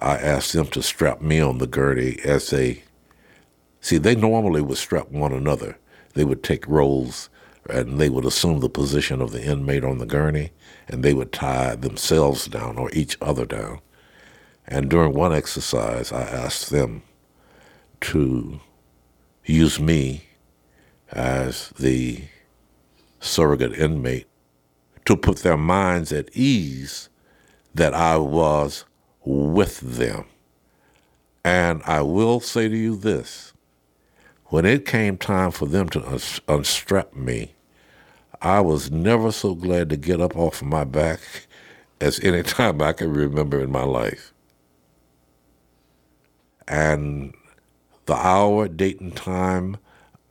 I 0.00 0.18
asked 0.18 0.52
them 0.52 0.66
to 0.68 0.82
strap 0.82 1.22
me 1.22 1.40
on 1.40 1.58
the 1.58 1.66
gurney 1.66 2.18
as 2.24 2.50
they 2.50 2.84
see, 3.80 3.96
they 3.96 4.14
normally 4.14 4.60
would 4.60 4.76
strap 4.76 5.10
one 5.10 5.32
another 5.32 5.78
they 6.14 6.24
would 6.24 6.42
take 6.42 6.66
roles 6.66 7.28
and 7.68 8.00
they 8.00 8.08
would 8.08 8.24
assume 8.24 8.60
the 8.60 8.68
position 8.68 9.20
of 9.20 9.30
the 9.32 9.42
inmate 9.42 9.84
on 9.84 9.98
the 9.98 10.06
gurney, 10.06 10.50
and 10.88 11.02
they 11.02 11.12
would 11.12 11.32
tie 11.32 11.74
themselves 11.74 12.46
down 12.46 12.78
or 12.78 12.90
each 12.92 13.18
other 13.20 13.44
down. 13.44 13.80
And 14.66 14.88
during 14.88 15.12
one 15.12 15.32
exercise, 15.34 16.12
I 16.12 16.22
asked 16.22 16.70
them 16.70 17.02
to 18.02 18.60
use 19.44 19.80
me 19.80 20.24
as 21.10 21.70
the 21.78 22.22
surrogate 23.20 23.72
inmate 23.72 24.26
to 25.04 25.16
put 25.16 25.38
their 25.38 25.56
minds 25.56 26.12
at 26.12 26.34
ease 26.36 27.08
that 27.74 27.94
I 27.94 28.16
was 28.18 28.84
with 29.24 29.80
them. 29.80 30.26
And 31.44 31.82
I 31.84 32.02
will 32.02 32.40
say 32.40 32.68
to 32.68 32.76
you 32.76 32.96
this 32.96 33.52
when 34.48 34.64
it 34.64 34.86
came 34.86 35.16
time 35.16 35.50
for 35.50 35.66
them 35.66 35.88
to 35.90 36.20
unstrap 36.48 37.14
me, 37.14 37.54
I 38.40 38.60
was 38.60 38.90
never 38.90 39.30
so 39.30 39.54
glad 39.54 39.90
to 39.90 39.96
get 39.96 40.20
up 40.20 40.36
off 40.36 40.62
my 40.62 40.84
back 40.84 41.20
as 42.00 42.20
any 42.20 42.42
time 42.44 42.80
I 42.80 42.92
can 42.92 43.12
remember 43.12 43.60
in 43.60 43.70
my 43.70 43.84
life. 43.84 44.32
And 46.66 47.34
the 48.06 48.14
hour, 48.14 48.68
date, 48.68 49.00
and 49.00 49.14
time, 49.14 49.76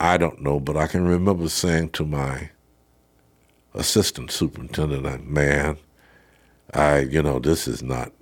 I 0.00 0.16
don't 0.16 0.40
know, 0.40 0.60
but 0.60 0.76
I 0.76 0.86
can 0.86 1.06
remember 1.06 1.48
saying 1.48 1.90
to 1.90 2.04
my 2.04 2.50
assistant 3.74 4.30
superintendent, 4.30 5.28
man, 5.28 5.76
I, 6.74 7.00
you 7.00 7.22
know, 7.22 7.38
this 7.38 7.68
is 7.68 7.82
not, 7.82 8.12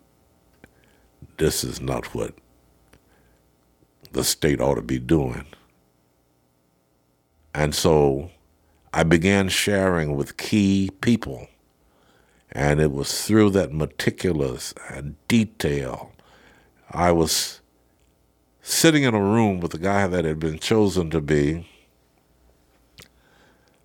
this 1.39 1.65
is 1.65 1.81
not 1.81 2.15
what 2.15 2.35
the 4.13 4.25
state 4.25 4.61
ought 4.61 4.77
to 4.77 4.83
be 4.83 4.99
doing. 4.99 5.47
And 7.57 7.75
so 7.75 8.31
I 8.93 9.03
began 9.03 9.49
sharing 9.49 10.15
with 10.15 10.37
key 10.37 10.91
people. 11.01 11.49
And 12.53 12.81
it 12.81 12.93
was 12.93 13.25
through 13.25 13.51
that 13.51 13.73
meticulous 13.73 14.75
detail. 15.27 16.13
I 16.91 17.13
was 17.13 17.63
sitting 18.61 19.05
in 19.05 19.15
a 19.15 19.21
room 19.21 19.61
with 19.61 19.73
a 19.73 19.79
guy 19.79 20.07
that 20.07 20.27
had 20.27 20.39
been 20.39 20.59
chosen 20.59 21.09
to 21.11 21.23
be 21.23 21.67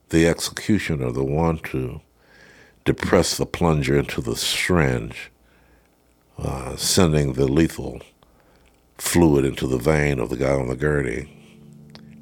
the 0.09 0.27
executioner, 0.27 1.09
the 1.13 1.23
one 1.23 1.59
to 1.59 2.01
depress 2.83 3.37
the 3.37 3.45
plunger 3.45 3.97
into 3.97 4.19
the 4.19 4.35
syringe, 4.35 5.31
uh, 6.37 6.75
sending 6.75 7.33
the 7.33 7.47
lethal 7.47 8.01
fluid 8.97 9.45
into 9.45 9.65
the 9.65 9.77
vein 9.77 10.19
of 10.19 10.29
the 10.29 10.35
guy 10.35 10.51
on 10.51 10.67
the 10.67 10.75
gurney. 10.75 11.40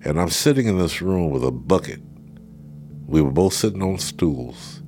And 0.04 0.20
I'm 0.20 0.30
sitting 0.30 0.68
in 0.68 0.78
this 0.78 1.02
room 1.02 1.30
with 1.30 1.44
a 1.44 1.52
bucket 1.52 2.02
we 3.10 3.24
were 3.24 3.32
both 3.32 3.54
sitting 3.54 3.82
on 3.82 3.98
stools 3.98 4.84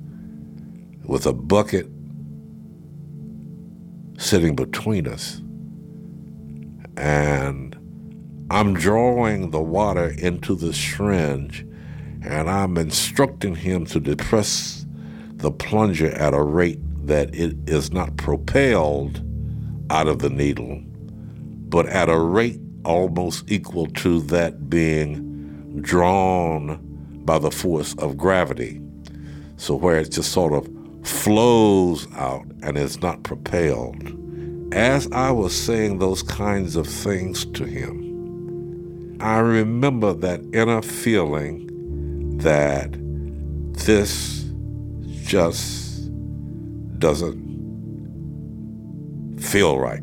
with 1.04 1.26
a 1.26 1.32
bucket 1.32 1.88
sitting 4.16 4.54
between 4.54 5.08
us. 5.08 5.42
And 6.96 7.76
I'm 8.48 8.74
drawing 8.74 9.50
the 9.50 9.60
water 9.60 10.14
into 10.18 10.54
the 10.54 10.72
syringe 10.72 11.66
and 12.24 12.48
I'm 12.48 12.78
instructing 12.78 13.56
him 13.56 13.86
to 13.86 13.98
depress 13.98 14.86
the 15.32 15.50
plunger 15.50 16.12
at 16.12 16.32
a 16.32 16.42
rate 16.42 16.78
that 17.08 17.34
it 17.34 17.56
is 17.66 17.92
not 17.92 18.16
propelled 18.16 19.20
out 19.90 20.06
of 20.06 20.20
the 20.20 20.30
needle, 20.30 20.80
but 21.68 21.86
at 21.86 22.08
a 22.08 22.18
rate 22.20 22.60
almost 22.84 23.50
equal 23.50 23.86
to 23.86 24.20
that 24.22 24.68
being 24.68 25.80
drawn 25.82 26.78
by 27.24 27.38
the 27.38 27.50
force 27.50 27.94
of 27.94 28.16
gravity. 28.16 28.80
So, 29.56 29.74
where 29.74 29.98
it 29.98 30.10
just 30.10 30.32
sort 30.32 30.52
of 30.52 30.68
flows 31.06 32.06
out 32.14 32.44
and 32.62 32.76
is 32.76 33.00
not 33.00 33.22
propelled. 33.22 34.18
As 34.72 35.10
I 35.12 35.30
was 35.30 35.54
saying 35.54 35.98
those 35.98 36.22
kinds 36.22 36.76
of 36.76 36.86
things 36.86 37.44
to 37.46 37.64
him, 37.64 39.18
I 39.20 39.38
remember 39.38 40.12
that 40.14 40.40
inner 40.52 40.82
feeling 40.82 42.38
that 42.38 42.90
this 43.84 44.44
just 45.24 46.10
doesn't 46.98 47.52
feel 49.38 49.78
right. 49.78 50.02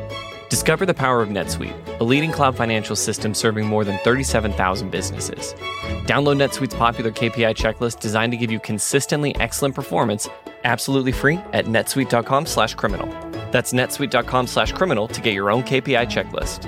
Discover 0.51 0.85
the 0.85 0.93
power 0.93 1.21
of 1.21 1.29
NetSuite, 1.29 2.01
a 2.01 2.03
leading 2.03 2.29
cloud 2.29 2.57
financial 2.57 2.97
system 2.97 3.33
serving 3.33 3.65
more 3.65 3.85
than 3.85 3.97
37,000 3.99 4.91
businesses. 4.91 5.53
Download 6.03 6.35
NetSuite's 6.35 6.75
popular 6.75 7.09
KPI 7.09 7.55
checklist 7.55 8.01
designed 8.01 8.33
to 8.33 8.37
give 8.37 8.51
you 8.51 8.59
consistently 8.59 9.33
excellent 9.37 9.73
performance 9.75 10.27
absolutely 10.65 11.13
free 11.13 11.39
at 11.53 11.67
netsuite.com/criminal. 11.67 13.07
That's 13.51 13.71
netsuite.com/criminal 13.71 15.07
to 15.07 15.21
get 15.21 15.33
your 15.33 15.49
own 15.49 15.63
KPI 15.63 16.05
checklist. 16.05 16.67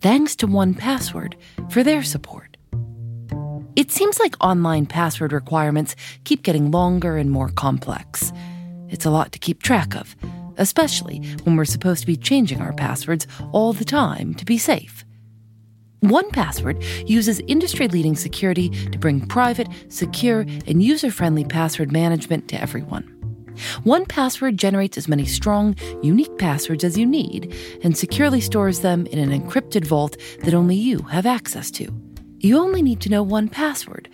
Thanks 0.00 0.36
to 0.36 0.46
1Password 0.46 1.34
for 1.70 1.82
their 1.82 2.04
support. 2.04 2.51
It 3.74 3.90
seems 3.90 4.20
like 4.20 4.36
online 4.38 4.84
password 4.84 5.32
requirements 5.32 5.96
keep 6.24 6.42
getting 6.42 6.70
longer 6.70 7.16
and 7.16 7.30
more 7.30 7.48
complex. 7.48 8.30
It's 8.90 9.06
a 9.06 9.10
lot 9.10 9.32
to 9.32 9.38
keep 9.38 9.62
track 9.62 9.96
of, 9.96 10.14
especially 10.58 11.20
when 11.44 11.56
we're 11.56 11.64
supposed 11.64 12.02
to 12.02 12.06
be 12.06 12.16
changing 12.16 12.60
our 12.60 12.74
passwords 12.74 13.26
all 13.50 13.72
the 13.72 13.86
time 13.86 14.34
to 14.34 14.44
be 14.44 14.58
safe. 14.58 15.06
1Password 16.02 17.08
uses 17.08 17.40
industry 17.46 17.88
leading 17.88 18.14
security 18.14 18.68
to 18.68 18.98
bring 18.98 19.26
private, 19.26 19.68
secure, 19.88 20.40
and 20.66 20.82
user 20.82 21.10
friendly 21.10 21.44
password 21.44 21.92
management 21.92 22.48
to 22.48 22.60
everyone. 22.60 23.08
1Password 23.86 24.56
generates 24.56 24.98
as 24.98 25.08
many 25.08 25.24
strong, 25.24 25.76
unique 26.02 26.36
passwords 26.36 26.84
as 26.84 26.98
you 26.98 27.06
need 27.06 27.54
and 27.82 27.96
securely 27.96 28.40
stores 28.40 28.80
them 28.80 29.06
in 29.06 29.18
an 29.18 29.30
encrypted 29.30 29.86
vault 29.86 30.18
that 30.40 30.52
only 30.52 30.76
you 30.76 30.98
have 31.02 31.24
access 31.24 31.70
to. 31.70 32.11
You 32.42 32.58
only 32.58 32.82
need 32.82 33.00
to 33.02 33.08
know 33.08 33.22
one 33.22 33.48
password. 33.48 34.08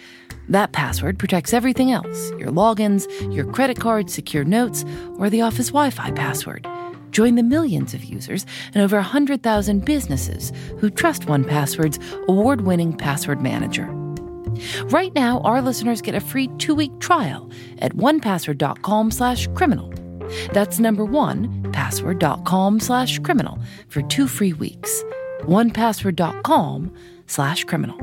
That 0.50 0.72
password 0.72 1.18
protects 1.18 1.54
everything 1.54 1.90
else 1.92 2.30
your 2.32 2.50
logins, 2.50 3.06
your 3.34 3.50
credit 3.50 3.80
card, 3.80 4.10
secure 4.10 4.44
notes, 4.44 4.84
or 5.16 5.30
the 5.30 5.40
office 5.40 5.68
Wi 5.68 5.88
Fi 5.88 6.10
password. 6.10 6.68
Join 7.10 7.36
the 7.36 7.42
millions 7.42 7.94
of 7.94 8.04
users 8.04 8.44
and 8.74 8.82
over 8.84 8.96
100,000 8.96 9.82
businesses 9.82 10.52
who 10.78 10.90
trust 10.90 11.22
1Password's 11.22 11.98
award 12.28 12.60
winning 12.60 12.94
password 12.94 13.40
manager. 13.40 13.86
Right 14.90 15.14
now, 15.14 15.40
our 15.40 15.62
listeners 15.62 16.02
get 16.02 16.14
a 16.14 16.20
free 16.20 16.48
two 16.58 16.74
week 16.74 16.98
trial 17.00 17.50
at 17.78 17.94
onepassword.com 17.94 19.10
slash 19.10 19.48
criminal. 19.54 19.90
That's 20.52 20.78
number 20.78 21.06
one, 21.06 21.72
password.com 21.72 22.80
slash 22.80 23.20
criminal 23.20 23.58
for 23.88 24.02
two 24.02 24.28
free 24.28 24.52
weeks. 24.52 25.02
Onepassword.com 25.44 26.94
slash 27.28 27.64
criminal. 27.64 27.96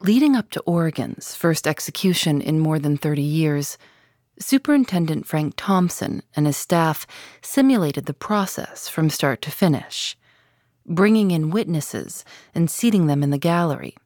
Leading 0.00 0.34
up 0.34 0.50
to 0.50 0.60
Oregon's 0.62 1.34
first 1.34 1.66
execution 1.66 2.40
in 2.40 2.58
more 2.58 2.80
than 2.80 2.96
30 2.96 3.22
years, 3.22 3.78
Superintendent 4.38 5.26
Frank 5.26 5.54
Thompson 5.56 6.22
and 6.34 6.46
his 6.46 6.56
staff 6.56 7.06
simulated 7.40 8.06
the 8.06 8.14
process 8.14 8.88
from 8.88 9.10
start 9.10 9.40
to 9.42 9.50
finish, 9.52 10.16
bringing 10.86 11.30
in 11.30 11.50
witnesses 11.50 12.24
and 12.52 12.68
seating 12.68 13.06
them 13.06 13.22
in 13.22 13.30
the 13.30 13.38
gallery, 13.38 13.96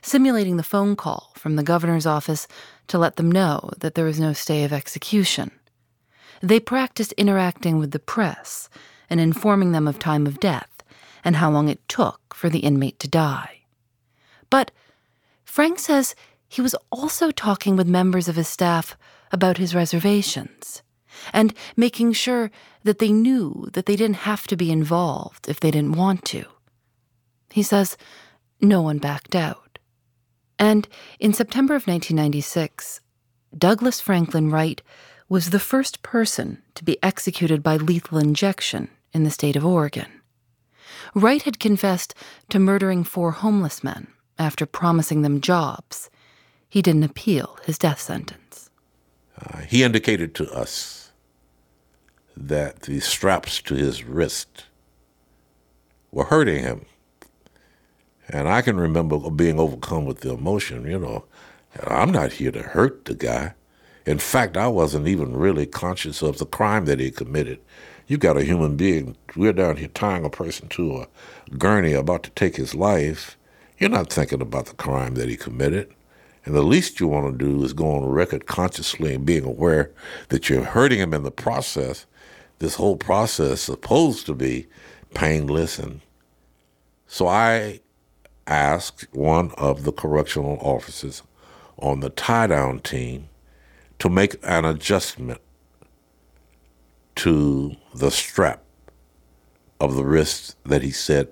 simulating 0.00 0.56
the 0.56 0.62
phone 0.62 0.96
call 0.96 1.32
from 1.34 1.56
the 1.56 1.62
governor's 1.62 2.06
office 2.06 2.48
to 2.86 2.96
let 2.96 3.16
them 3.16 3.30
know 3.30 3.70
that 3.80 3.94
there 3.94 4.06
was 4.06 4.18
no 4.18 4.32
stay 4.32 4.64
of 4.64 4.72
execution. 4.72 5.50
They 6.40 6.58
practiced 6.58 7.12
interacting 7.12 7.78
with 7.78 7.90
the 7.90 7.98
press 7.98 8.70
and 9.10 9.20
informing 9.20 9.72
them 9.72 9.86
of 9.86 9.98
time 9.98 10.26
of 10.26 10.40
death 10.40 10.73
and 11.24 11.36
how 11.36 11.50
long 11.50 11.68
it 11.68 11.88
took 11.88 12.34
for 12.34 12.48
the 12.48 12.60
inmate 12.60 12.98
to 13.00 13.08
die. 13.08 13.62
But 14.50 14.70
Frank 15.44 15.78
says 15.78 16.14
he 16.48 16.60
was 16.60 16.76
also 16.92 17.30
talking 17.30 17.76
with 17.76 17.88
members 17.88 18.28
of 18.28 18.36
his 18.36 18.48
staff 18.48 18.96
about 19.32 19.58
his 19.58 19.74
reservations 19.74 20.82
and 21.32 21.54
making 21.76 22.12
sure 22.12 22.50
that 22.82 22.98
they 22.98 23.12
knew 23.12 23.68
that 23.72 23.86
they 23.86 23.96
didn't 23.96 24.26
have 24.28 24.46
to 24.48 24.56
be 24.56 24.70
involved 24.70 25.48
if 25.48 25.60
they 25.60 25.70
didn't 25.70 25.96
want 25.96 26.24
to. 26.26 26.44
He 27.50 27.62
says 27.62 27.96
no 28.60 28.82
one 28.82 28.98
backed 28.98 29.34
out. 29.34 29.78
And 30.58 30.86
in 31.18 31.32
September 31.32 31.74
of 31.74 31.86
1996, 31.86 33.00
Douglas 33.56 34.00
Franklin 34.00 34.50
Wright 34.50 34.82
was 35.28 35.50
the 35.50 35.60
first 35.60 36.02
person 36.02 36.62
to 36.74 36.84
be 36.84 37.02
executed 37.02 37.62
by 37.62 37.76
lethal 37.76 38.18
injection 38.18 38.88
in 39.12 39.24
the 39.24 39.30
state 39.30 39.56
of 39.56 39.64
Oregon. 39.64 40.06
Wright 41.14 41.42
had 41.42 41.60
confessed 41.60 42.14
to 42.48 42.58
murdering 42.58 43.04
four 43.04 43.30
homeless 43.30 43.84
men 43.84 44.08
after 44.38 44.66
promising 44.66 45.22
them 45.22 45.40
jobs. 45.40 46.10
He 46.68 46.82
didn't 46.82 47.04
appeal 47.04 47.56
his 47.64 47.78
death 47.78 48.00
sentence. 48.00 48.70
Uh, 49.40 49.58
he 49.58 49.84
indicated 49.84 50.34
to 50.34 50.50
us 50.52 51.12
that 52.36 52.82
the 52.82 53.00
straps 53.00 53.62
to 53.62 53.74
his 53.74 54.04
wrist 54.04 54.64
were 56.10 56.24
hurting 56.24 56.62
him. 56.62 56.86
And 58.28 58.48
I 58.48 58.62
can 58.62 58.76
remember 58.76 59.18
being 59.30 59.60
overcome 59.60 60.04
with 60.04 60.20
the 60.20 60.32
emotion, 60.32 60.86
you 60.86 60.98
know. 60.98 61.24
I'm 61.86 62.10
not 62.10 62.32
here 62.32 62.52
to 62.52 62.62
hurt 62.62 63.04
the 63.04 63.14
guy. 63.14 63.54
In 64.06 64.18
fact, 64.18 64.56
I 64.56 64.68
wasn't 64.68 65.08
even 65.08 65.36
really 65.36 65.66
conscious 65.66 66.22
of 66.22 66.38
the 66.38 66.46
crime 66.46 66.84
that 66.86 67.00
he 67.00 67.10
committed. 67.10 67.60
You 68.06 68.18
got 68.18 68.36
a 68.36 68.44
human 68.44 68.76
being, 68.76 69.16
we're 69.34 69.54
down 69.54 69.76
here 69.76 69.88
tying 69.88 70.26
a 70.26 70.30
person 70.30 70.68
to 70.68 70.98
a 70.98 71.08
gurney 71.56 71.94
about 71.94 72.22
to 72.24 72.30
take 72.30 72.56
his 72.56 72.74
life, 72.74 73.38
you're 73.78 73.88
not 73.88 74.12
thinking 74.12 74.42
about 74.42 74.66
the 74.66 74.74
crime 74.74 75.14
that 75.14 75.28
he 75.28 75.36
committed. 75.36 75.92
And 76.44 76.54
the 76.54 76.62
least 76.62 77.00
you 77.00 77.08
want 77.08 77.38
to 77.38 77.44
do 77.44 77.64
is 77.64 77.72
go 77.72 77.94
on 77.94 78.04
record 78.04 78.44
consciously 78.44 79.14
and 79.14 79.24
being 79.24 79.44
aware 79.44 79.90
that 80.28 80.50
you're 80.50 80.64
hurting 80.64 80.98
him 80.98 81.14
in 81.14 81.22
the 81.22 81.30
process. 81.30 82.04
This 82.58 82.74
whole 82.74 82.96
process 82.96 83.62
supposed 83.62 84.26
to 84.26 84.34
be 84.34 84.66
painless. 85.14 85.78
And 85.78 86.02
so 87.06 87.26
I 87.26 87.80
asked 88.46 89.06
one 89.12 89.52
of 89.52 89.84
the 89.84 89.92
correctional 89.92 90.58
officers 90.60 91.22
on 91.78 92.00
the 92.00 92.10
tie 92.10 92.48
down 92.48 92.80
team 92.80 93.28
to 93.98 94.10
make 94.10 94.36
an 94.42 94.66
adjustment 94.66 95.40
to 97.16 97.76
the 97.94 98.10
strap 98.10 98.62
of 99.80 99.94
the 99.94 100.04
wrist 100.04 100.56
that 100.64 100.82
he 100.82 100.90
said 100.90 101.28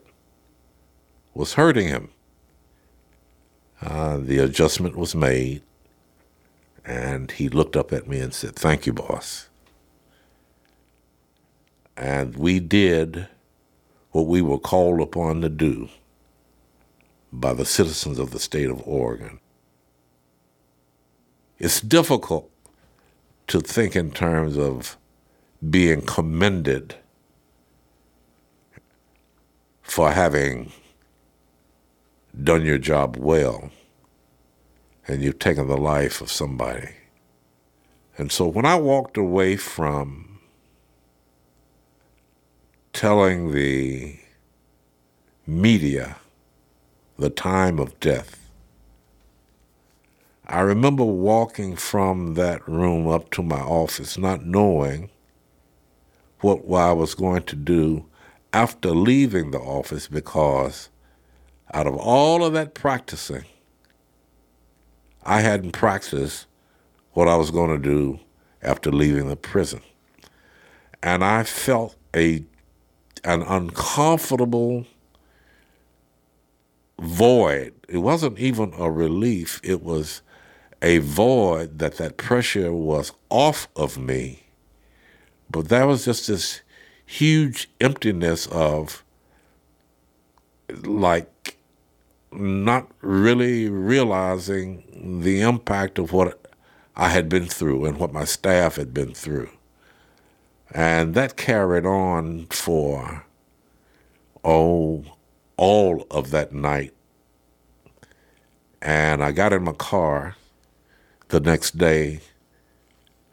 was 1.34 1.54
hurting 1.54 1.88
him. 1.88 2.10
Uh, 3.80 4.18
the 4.18 4.38
adjustment 4.38 4.96
was 4.96 5.14
made, 5.14 5.62
and 6.84 7.32
he 7.32 7.48
looked 7.48 7.76
up 7.76 7.92
at 7.92 8.06
me 8.06 8.20
and 8.20 8.32
said, 8.32 8.54
Thank 8.54 8.86
you, 8.86 8.92
boss. 8.92 9.48
And 11.96 12.36
we 12.36 12.60
did 12.60 13.28
what 14.12 14.26
we 14.26 14.40
were 14.40 14.58
called 14.58 15.00
upon 15.00 15.40
to 15.40 15.48
do 15.48 15.88
by 17.32 17.54
the 17.54 17.64
citizens 17.64 18.18
of 18.18 18.30
the 18.30 18.38
state 18.38 18.70
of 18.70 18.86
Oregon. 18.86 19.40
It's 21.58 21.80
difficult 21.80 22.50
to 23.48 23.60
think 23.60 23.96
in 23.96 24.10
terms 24.10 24.56
of 24.56 24.96
being 25.68 26.02
commended 26.02 26.96
for 29.82 30.10
having 30.10 30.72
done 32.42 32.64
your 32.64 32.78
job 32.78 33.16
well 33.16 33.70
and 35.06 35.22
you've 35.22 35.38
taken 35.38 35.68
the 35.68 35.76
life 35.76 36.20
of 36.20 36.30
somebody. 36.30 36.88
And 38.16 38.30
so 38.30 38.46
when 38.46 38.64
I 38.64 38.76
walked 38.76 39.16
away 39.16 39.56
from 39.56 40.40
telling 42.92 43.52
the 43.52 44.18
media 45.46 46.16
the 47.18 47.30
time 47.30 47.78
of 47.78 47.98
death, 48.00 48.38
I 50.46 50.60
remember 50.60 51.04
walking 51.04 51.76
from 51.76 52.34
that 52.34 52.66
room 52.68 53.08
up 53.08 53.30
to 53.32 53.42
my 53.42 53.60
office 53.60 54.18
not 54.18 54.44
knowing 54.44 55.10
what, 56.42 56.68
I 56.80 56.92
was 56.92 57.14
going 57.14 57.44
to 57.44 57.56
do 57.56 58.06
after 58.52 58.90
leaving 58.90 59.50
the 59.50 59.58
office 59.58 60.08
because 60.08 60.90
out 61.72 61.86
of 61.86 61.96
all 61.96 62.44
of 62.44 62.52
that 62.52 62.74
practicing, 62.74 63.44
I 65.24 65.40
hadn't 65.40 65.72
practiced 65.72 66.46
what 67.12 67.28
I 67.28 67.36
was 67.36 67.50
going 67.50 67.70
to 67.70 67.78
do 67.78 68.20
after 68.62 68.90
leaving 68.90 69.28
the 69.28 69.36
prison. 69.36 69.80
And 71.02 71.24
I 71.24 71.44
felt 71.44 71.96
a 72.14 72.44
an 73.24 73.42
uncomfortable 73.42 74.84
void. 76.98 77.72
It 77.88 77.98
wasn't 77.98 78.38
even 78.38 78.72
a 78.76 78.90
relief. 78.90 79.60
It 79.62 79.82
was 79.82 80.22
a 80.80 80.98
void 80.98 81.78
that 81.78 81.96
that 81.98 82.16
pressure 82.16 82.72
was 82.72 83.12
off 83.30 83.68
of 83.76 83.96
me. 83.96 84.41
But 85.52 85.68
that 85.68 85.84
was 85.84 86.06
just 86.06 86.28
this 86.28 86.62
huge 87.04 87.68
emptiness 87.78 88.46
of 88.46 89.04
like 90.82 91.58
not 92.32 92.88
really 93.02 93.68
realizing 93.68 95.20
the 95.22 95.42
impact 95.42 95.98
of 95.98 96.12
what 96.12 96.56
I 96.96 97.10
had 97.10 97.28
been 97.28 97.46
through 97.46 97.84
and 97.84 97.98
what 97.98 98.14
my 98.14 98.24
staff 98.24 98.76
had 98.76 98.94
been 98.94 99.12
through. 99.12 99.50
And 100.70 101.14
that 101.14 101.36
carried 101.36 101.84
on 101.84 102.46
for, 102.46 103.26
oh, 104.42 105.04
all 105.58 106.06
of 106.10 106.30
that 106.30 106.54
night. 106.54 106.94
And 108.80 109.22
I 109.22 109.32
got 109.32 109.52
in 109.52 109.64
my 109.64 109.72
car 109.74 110.36
the 111.28 111.40
next 111.40 111.76
day 111.76 112.20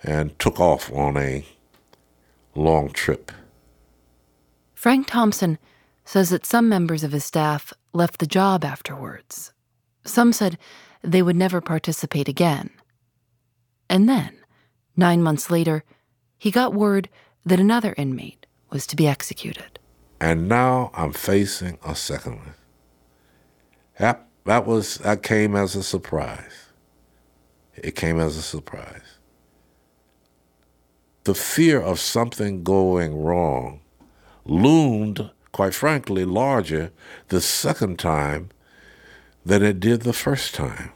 and 0.04 0.38
took 0.38 0.60
off 0.60 0.92
on 0.92 1.16
a 1.16 1.46
long 2.60 2.90
trip. 2.92 3.32
Frank 4.74 5.08
Thompson 5.08 5.58
says 6.06 6.30
that 6.30 6.46
some 6.46 6.70
members 6.70 7.04
of 7.04 7.12
his 7.12 7.26
staff 7.26 7.74
left 7.94 8.20
the 8.20 8.26
job 8.26 8.64
afterwards. 8.64 9.54
Some 10.06 10.34
said 10.34 10.58
they 11.04 11.22
would 11.22 11.36
never 11.36 11.62
participate 11.62 12.28
again. 12.28 12.70
And 13.90 14.08
then, 14.08 14.38
nine 14.96 15.22
months 15.22 15.50
later, 15.50 15.84
he 16.38 16.52
got 16.52 16.74
word 16.74 17.10
that 17.46 17.60
another 17.60 17.94
inmate 17.98 18.46
was 18.70 18.88
to 18.88 18.96
be 18.96 19.08
executed. 19.08 19.80
And 20.22 20.48
now 20.48 20.92
I'm 20.94 21.14
facing 21.14 21.78
a 21.86 21.96
second 21.96 22.38
one. 22.38 22.54
That, 23.98 24.28
that 24.46 24.66
was 24.66 24.96
that 25.00 25.24
came 25.24 25.56
as 25.56 25.76
a 25.76 25.84
surprise. 25.84 26.70
It 27.76 27.96
came 27.96 28.20
as 28.20 28.38
a 28.38 28.42
surprise. 28.42 29.19
The 31.30 31.36
fear 31.36 31.80
of 31.80 32.00
something 32.00 32.64
going 32.64 33.22
wrong 33.22 33.82
loomed 34.46 35.30
quite 35.52 35.76
frankly, 35.76 36.26
larger 36.26 36.92
the 37.28 37.40
second 37.40 38.00
time 38.00 38.50
than 39.46 39.62
it 39.62 39.80
did 39.80 40.02
the 40.02 40.12
first 40.12 40.56
time. 40.56 40.90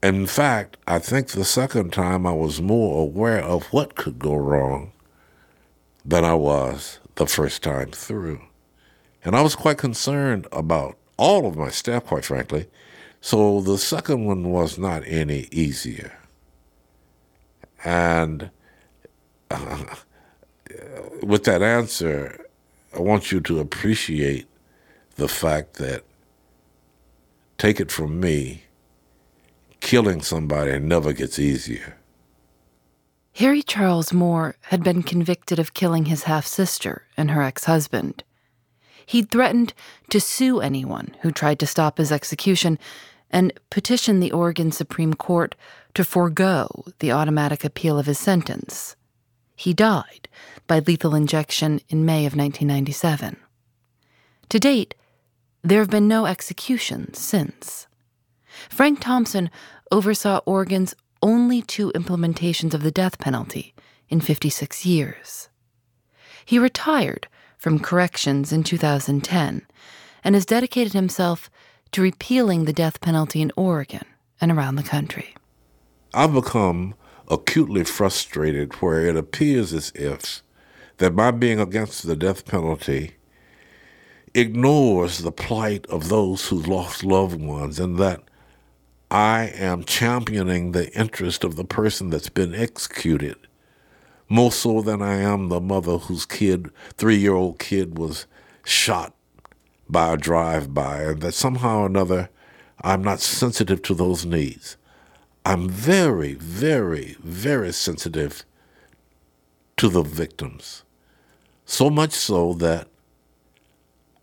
In 0.00 0.28
fact, 0.28 0.76
I 0.86 1.00
think 1.00 1.30
the 1.30 1.44
second 1.44 1.92
time 1.92 2.24
I 2.24 2.32
was 2.32 2.62
more 2.62 3.02
aware 3.02 3.42
of 3.42 3.64
what 3.72 3.96
could 3.96 4.20
go 4.20 4.36
wrong 4.36 4.92
than 6.04 6.24
I 6.24 6.34
was 6.34 7.00
the 7.16 7.26
first 7.26 7.64
time 7.64 7.90
through. 7.90 8.42
And 9.24 9.34
I 9.34 9.40
was 9.40 9.56
quite 9.56 9.78
concerned 9.78 10.46
about 10.52 10.96
all 11.16 11.48
of 11.48 11.56
my 11.56 11.70
staff, 11.70 12.04
quite 12.04 12.24
frankly. 12.24 12.68
So 13.20 13.60
the 13.60 13.76
second 13.76 14.24
one 14.24 14.52
was 14.52 14.78
not 14.78 15.02
any 15.04 15.48
easier. 15.50 16.16
And 17.84 18.52
with 21.22 21.44
that 21.44 21.62
answer, 21.62 22.44
I 22.94 23.00
want 23.00 23.32
you 23.32 23.40
to 23.40 23.60
appreciate 23.60 24.46
the 25.16 25.28
fact 25.28 25.74
that, 25.74 26.04
take 27.56 27.80
it 27.80 27.90
from 27.90 28.20
me, 28.20 28.64
killing 29.80 30.20
somebody 30.22 30.78
never 30.78 31.12
gets 31.12 31.38
easier. 31.38 31.96
Harry 33.36 33.62
Charles 33.62 34.12
Moore 34.12 34.56
had 34.62 34.82
been 34.82 35.02
convicted 35.02 35.58
of 35.58 35.74
killing 35.74 36.06
his 36.06 36.24
half 36.24 36.46
sister 36.46 37.04
and 37.16 37.30
her 37.30 37.42
ex 37.42 37.64
husband. 37.64 38.24
He'd 39.06 39.30
threatened 39.30 39.74
to 40.10 40.20
sue 40.20 40.60
anyone 40.60 41.14
who 41.22 41.30
tried 41.30 41.58
to 41.60 41.66
stop 41.66 41.98
his 41.98 42.12
execution 42.12 42.78
and 43.30 43.52
petitioned 43.70 44.22
the 44.22 44.32
Oregon 44.32 44.72
Supreme 44.72 45.14
Court 45.14 45.54
to 45.94 46.04
forego 46.04 46.84
the 46.98 47.12
automatic 47.12 47.64
appeal 47.64 47.98
of 47.98 48.06
his 48.06 48.18
sentence. 48.18 48.96
He 49.58 49.74
died 49.74 50.28
by 50.68 50.78
lethal 50.78 51.16
injection 51.16 51.80
in 51.88 52.06
May 52.06 52.26
of 52.26 52.36
1997. 52.36 53.36
To 54.50 54.58
date, 54.60 54.94
there 55.64 55.80
have 55.80 55.90
been 55.90 56.06
no 56.06 56.26
executions 56.26 57.18
since. 57.18 57.88
Frank 58.70 59.00
Thompson 59.00 59.50
oversaw 59.90 60.38
Oregon's 60.46 60.94
only 61.24 61.60
two 61.60 61.90
implementations 61.96 62.72
of 62.72 62.84
the 62.84 62.92
death 62.92 63.18
penalty 63.18 63.74
in 64.08 64.20
56 64.20 64.86
years. 64.86 65.48
He 66.44 66.60
retired 66.60 67.26
from 67.56 67.80
corrections 67.80 68.52
in 68.52 68.62
2010 68.62 69.66
and 70.22 70.34
has 70.36 70.46
dedicated 70.46 70.92
himself 70.92 71.50
to 71.90 72.00
repealing 72.00 72.64
the 72.64 72.72
death 72.72 73.00
penalty 73.00 73.42
in 73.42 73.50
Oregon 73.56 74.04
and 74.40 74.52
around 74.52 74.76
the 74.76 74.84
country. 74.84 75.34
I've 76.14 76.32
become 76.32 76.94
acutely 77.30 77.84
frustrated 77.84 78.72
where 78.74 79.06
it 79.06 79.16
appears 79.16 79.72
as 79.72 79.92
if 79.94 80.42
that 80.98 81.14
my 81.14 81.30
being 81.30 81.60
against 81.60 82.06
the 82.06 82.16
death 82.16 82.44
penalty 82.44 83.12
ignores 84.34 85.18
the 85.18 85.32
plight 85.32 85.86
of 85.86 86.08
those 86.08 86.48
who 86.48 86.56
lost 86.56 87.04
loved 87.04 87.40
ones 87.40 87.78
and 87.78 87.98
that 87.98 88.22
I 89.10 89.52
am 89.54 89.84
championing 89.84 90.72
the 90.72 90.92
interest 90.92 91.44
of 91.44 91.56
the 91.56 91.64
person 91.64 92.10
that's 92.10 92.28
been 92.28 92.54
executed 92.54 93.36
more 94.28 94.52
so 94.52 94.82
than 94.82 95.00
I 95.00 95.16
am 95.16 95.48
the 95.48 95.60
mother 95.60 95.98
whose 95.98 96.26
kid, 96.26 96.70
three 96.94 97.16
year 97.16 97.34
old 97.34 97.58
kid, 97.58 97.98
was 97.98 98.26
shot 98.64 99.14
by 99.88 100.12
a 100.12 100.16
drive 100.16 100.74
by, 100.74 101.02
and 101.02 101.22
that 101.22 101.32
somehow 101.32 101.80
or 101.80 101.86
another 101.86 102.28
I'm 102.82 103.02
not 103.02 103.20
sensitive 103.20 103.82
to 103.82 103.94
those 103.94 104.24
needs. 104.24 104.76
I'm 105.48 105.66
very, 105.66 106.34
very, 106.34 107.16
very 107.20 107.72
sensitive 107.72 108.44
to 109.78 109.88
the 109.88 110.02
victims. 110.02 110.82
So 111.64 111.88
much 111.88 112.12
so 112.12 112.52
that 112.52 112.88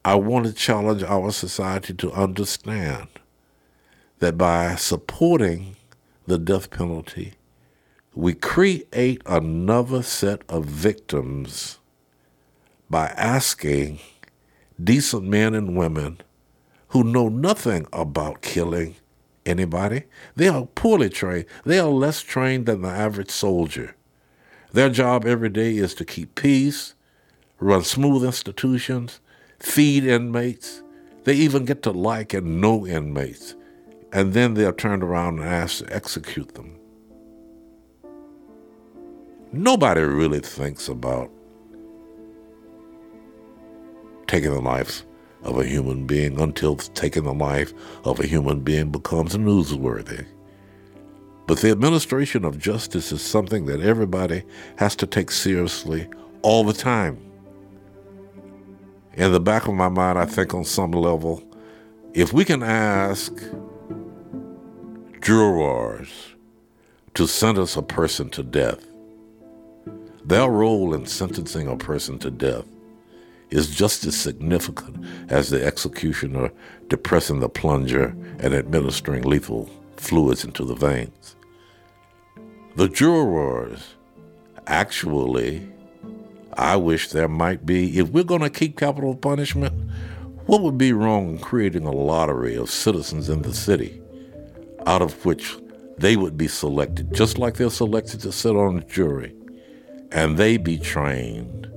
I 0.06 0.14
want 0.14 0.46
to 0.46 0.54
challenge 0.54 1.02
our 1.02 1.32
society 1.32 1.96
to 1.96 2.12
understand 2.12 3.08
that 4.20 4.38
by 4.38 4.76
supporting 4.76 5.78
the 6.28 6.38
death 6.38 6.70
penalty, 6.70 7.34
we 8.14 8.36
create 8.36 9.24
another 9.26 10.04
set 10.04 10.44
of 10.48 10.66
victims 10.66 11.80
by 12.88 13.08
asking 13.18 13.98
decent 14.80 15.24
men 15.24 15.56
and 15.56 15.76
women 15.76 16.22
who 16.90 17.04
know 17.04 17.30
nothing 17.30 17.88
about 17.92 18.44
killing 18.44 18.94
anybody. 19.46 20.04
They 20.36 20.48
are 20.48 20.66
poorly 20.66 21.10
trained. 21.10 21.46
They 21.66 21.80
are 21.80 21.90
less 21.90 22.22
trained 22.22 22.66
than 22.66 22.82
the 22.82 22.90
average 22.90 23.32
soldier. 23.32 23.96
Their 24.72 24.90
job 24.90 25.26
every 25.26 25.50
day 25.50 25.78
is 25.78 25.94
to 25.96 26.06
keep 26.06 26.36
peace, 26.36 26.96
run 27.60 27.84
smooth 27.84 28.26
institutions, 28.26 29.20
feed 29.60 30.04
inmates. 30.04 30.82
They 31.24 31.36
even 31.36 31.66
get 31.66 31.82
to 31.84 31.92
like 31.92 32.34
and 32.34 32.60
know 32.62 32.86
inmates 32.86 33.56
and 34.16 34.32
then 34.34 34.54
they're 34.54 34.72
turned 34.72 35.04
around 35.04 35.40
and 35.40 35.48
asked 35.50 35.80
to 35.80 35.94
execute 35.94 36.56
them. 36.56 36.80
Nobody 39.52 40.00
really 40.00 40.40
thinks 40.40 40.88
about 40.88 41.30
taking 44.26 44.54
the 44.54 44.62
life 44.62 45.04
of 45.46 45.58
a 45.58 45.66
human 45.66 46.06
being 46.06 46.40
until 46.40 46.76
taking 46.76 47.24
the 47.24 47.34
life 47.34 47.74
of 48.04 48.20
a 48.20 48.28
human 48.28 48.60
being 48.62 48.90
becomes 48.90 49.36
newsworthy. 49.36 50.26
But 51.48 51.60
the 51.60 51.70
administration 51.70 52.44
of 52.44 52.58
justice 52.58 53.12
is 53.12 53.22
something 53.22 53.68
that 53.68 53.82
everybody 53.82 54.44
has 54.78 54.96
to 54.98 55.06
take 55.06 55.30
seriously 55.30 56.08
all 56.42 56.64
the 56.64 56.74
time. 56.74 57.20
In 59.14 59.32
the 59.32 59.40
back 59.40 59.68
of 59.68 59.76
my 59.76 59.88
mind, 59.88 60.18
I 60.18 60.26
think 60.26 60.54
on 60.54 60.66
some 60.66 60.92
level, 60.92 61.44
if 62.14 62.34
we 62.34 62.44
can 62.44 62.64
ask 62.64 63.32
jurors 65.22 66.10
to 67.14 67.28
sentence 67.28 67.78
a 67.78 67.82
person 67.82 68.30
to 68.32 68.44
death, 68.44 68.86
their 70.26 70.50
role 70.50 70.96
in 70.96 71.06
sentencing 71.06 71.68
a 71.68 71.78
person 71.78 72.18
to 72.20 72.32
death 72.32 72.66
is 73.50 73.76
just 73.76 74.06
as 74.06 74.16
significant 74.16 75.06
as 75.30 75.50
the 75.50 75.64
executioner 75.64 76.52
depressing 76.88 77.40
the 77.40 77.50
plunger 77.50 78.16
and 78.40 78.54
administering 78.54 79.24
lethal 79.24 79.70
fluids 79.98 80.44
into 80.44 80.66
the 80.66 80.76
veins. 80.76 81.36
The 82.76 82.90
jurors 82.90 83.96
actually, 84.68 85.68
I 86.54 86.76
wish 86.76 87.10
there 87.10 87.28
might 87.28 87.66
be, 87.66 87.98
if 88.00 88.10
we're 88.10 88.24
going 88.24 88.42
to 88.42 88.50
keep 88.50 88.78
capital 88.78 89.16
punishment, 89.16 89.74
what 90.46 90.62
would 90.62 90.78
be 90.78 90.94
wrong 90.94 91.30
in 91.30 91.38
creating 91.40 91.86
a 91.86 91.92
lottery 91.92 92.56
of 92.56 92.70
citizens 92.70 93.30
in 93.30 93.42
the 93.42 93.54
city 93.54 94.02
out 94.86 95.02
of 95.02 95.26
which 95.26 95.56
they 95.98 96.16
would 96.16 96.38
be 96.38 96.48
selected, 96.48 97.14
just 97.14 97.38
like 97.38 97.56
they're 97.56 97.70
selected 97.70 98.20
to 98.22 98.32
sit 98.32 98.56
on 98.56 98.78
a 98.78 98.84
jury, 98.84 99.34
and 100.12 100.38
they 100.38 100.58
be 100.58 100.78
trained 100.78 101.72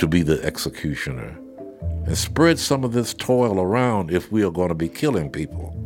to 0.00 0.08
be 0.08 0.22
the 0.22 0.42
executioner 0.44 1.38
and 2.06 2.18
spread 2.18 2.58
some 2.58 2.82
of 2.84 2.92
this 2.92 3.14
toil 3.14 3.60
around 3.60 4.10
if 4.10 4.32
we 4.32 4.42
are 4.42 4.50
going 4.50 4.68
to 4.68 4.74
be 4.74 4.88
killing 4.88 5.30
people. 5.30 5.76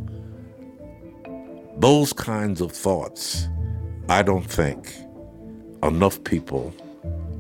Those 1.79 2.13
kinds 2.13 2.61
of 2.61 2.73
thoughts, 2.73 3.49
I 4.09 4.23
don't 4.23 4.47
think 4.47 4.93
enough 5.83 6.23
people 6.25 6.75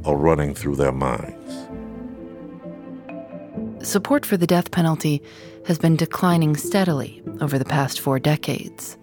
are 0.04 0.16
running 0.16 0.54
through 0.54 0.76
their 0.76 0.92
minds. 0.92 1.54
Support 3.88 4.26
for 4.26 4.36
the 4.36 4.46
death 4.46 4.70
penalty 4.70 5.22
has 5.66 5.78
been 5.78 5.96
declining 5.96 6.56
steadily 6.56 7.22
over 7.40 7.58
the 7.58 7.64
past 7.64 8.00
four 8.00 8.18
decades 8.18 8.98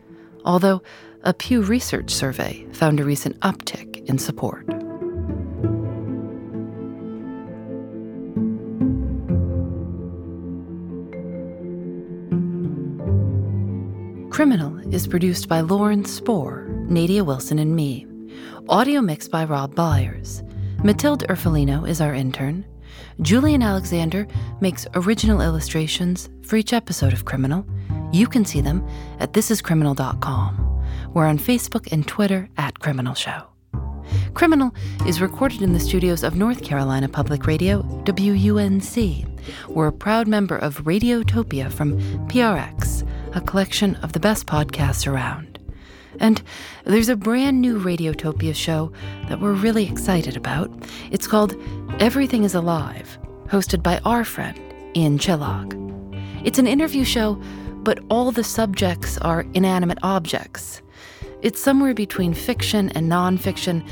although 0.46 0.82
a 1.24 1.34
Pew 1.34 1.62
Research 1.62 2.12
survey 2.12 2.66
found 2.74 3.00
a 3.00 3.04
recent 3.04 3.40
uptick 3.42 4.04
in 4.08 4.18
support. 4.18 4.66
Criminal 14.32 14.80
is 14.94 15.08
produced 15.08 15.48
by 15.48 15.60
Lauren 15.60 16.06
Spohr, 16.06 16.65
Nadia 16.88 17.24
Wilson, 17.24 17.60
and 17.60 17.76
me. 17.76 18.08
Audio 18.70 19.02
mixed 19.02 19.30
by 19.30 19.44
Rob 19.44 19.76
Byers. 19.76 20.41
Matilde 20.84 21.26
Urfolino 21.28 21.88
is 21.88 22.02
our 22.02 22.13
intern. 22.13 22.65
Julienne 23.22 23.62
Alexander 23.62 24.26
makes 24.62 24.88
original 24.96 25.41
illustrations 25.41 26.30
for 26.44 26.56
each 26.56 26.74
episode 26.74 27.13
of 27.13 27.26
Criminal 27.26 27.65
you 28.12 28.28
can 28.28 28.46
see 28.46 28.62
them 28.62 28.86
at 29.20 29.34
thisiscriminal.com. 29.34 30.84
We're 31.13 31.28
on 31.28 31.38
Facebook 31.38 31.91
and 31.91 32.08
Twitter 32.08 32.50
at 32.58 32.80
Criminal 32.80 33.13
Show. 33.13 33.44
Criminal 34.34 34.74
is 35.08 35.22
recorded 35.22 35.62
in 35.62 35.74
the 35.74 35.80
studios 35.80 36.24
of 36.24 36.36
North 36.36 36.63
Carolina 36.63 37.08
Public 37.08 37.48
Radio, 37.48 37.82
WUNC. 38.06 39.28
We're 39.70 39.88
a 39.88 39.94
proud 39.94 40.28
member 40.28 40.58
of 40.58 40.84
Radiotopia 40.84 41.72
from 41.72 42.00
PRX, 42.28 43.08
a 43.34 43.41
collection 43.41 43.96
of 43.98 44.13
the 44.13 44.20
best 44.20 44.46
podcasts 44.46 45.12
around. 45.12 45.60
And 46.20 46.41
there's 46.84 47.10
a 47.10 47.15
brand 47.15 47.62
new 47.62 47.80
Radiotopia 47.80 48.54
show 48.54 48.91
that 49.30 49.39
we're 49.39 49.54
really 49.54 49.88
excited 49.88 50.36
about. 50.36 50.72
It's 51.12 51.28
called 51.28 51.56
Everything 52.00 52.44
is 52.44 52.56
Alive, 52.56 53.17
hosted 53.48 53.82
by 53.82 54.00
our 54.06 54.24
friend, 54.24 54.60
Ian 54.96 55.17
Chillag. 55.17 55.78
It's 56.46 56.60
an 56.60 56.67
interview 56.67 57.04
show 57.04 57.41
but 57.84 58.00
all 58.10 58.32
the 58.32 58.44
subjects 58.44 59.17
are 59.20 59.46
inanimate 59.54 59.98
objects. 60.04 60.82
It's 61.41 61.60
somewhere 61.60 61.94
between 61.94 62.34
fiction 62.34 62.89
and 62.89 63.12
nonfiction. 63.12 63.84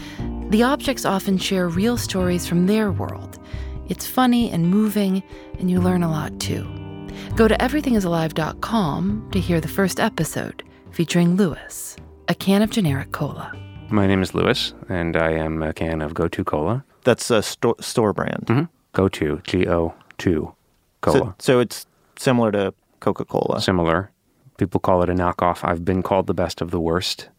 The 0.51 0.63
objects 0.63 1.05
often 1.05 1.37
share 1.37 1.67
real 1.67 1.97
stories 1.97 2.47
from 2.47 2.67
their 2.67 2.91
world. 2.91 3.39
It's 3.87 4.05
funny 4.05 4.51
and 4.51 4.69
moving, 4.69 5.23
and 5.57 5.71
you 5.71 5.81
learn 5.81 6.03
a 6.03 6.11
lot 6.11 6.39
too. 6.39 6.88
Go 7.35 7.47
to 7.47 7.55
everythingisalive.com 7.55 9.29
to 9.31 9.39
hear 9.39 9.59
the 9.61 9.67
first 9.67 9.99
episode 9.99 10.63
featuring 10.91 11.35
Lewis, 11.35 11.95
a 12.27 12.35
can 12.35 12.61
of 12.61 12.69
generic 12.69 13.11
cola. 13.11 13.53
My 13.89 14.05
name 14.07 14.21
is 14.21 14.33
Lewis, 14.35 14.73
and 14.87 15.15
I 15.17 15.31
am 15.31 15.63
a 15.63 15.73
can 15.73 16.01
of 16.01 16.13
Go 16.13 16.27
To 16.27 16.43
Cola. 16.43 16.83
That's 17.03 17.31
a 17.31 17.41
sto- 17.41 17.75
store 17.79 18.13
brand. 18.13 18.45
Mm-hmm. 18.45 18.63
Go 18.93 19.07
To, 19.09 19.41
G 19.43 19.67
O 19.67 19.93
2 20.19 20.53
Cola. 21.01 21.17
So, 21.19 21.35
so 21.39 21.59
it's 21.59 21.87
similar 22.17 22.51
to 22.51 22.73
Coca 22.99 23.25
Cola. 23.25 23.59
Similar. 23.61 24.11
People 24.57 24.79
call 24.79 25.01
it 25.01 25.09
a 25.09 25.13
knockoff. 25.13 25.63
I've 25.67 25.83
been 25.85 26.03
called 26.03 26.27
the 26.27 26.33
best 26.33 26.61
of 26.61 26.69
the 26.71 26.79
worst. 26.79 27.29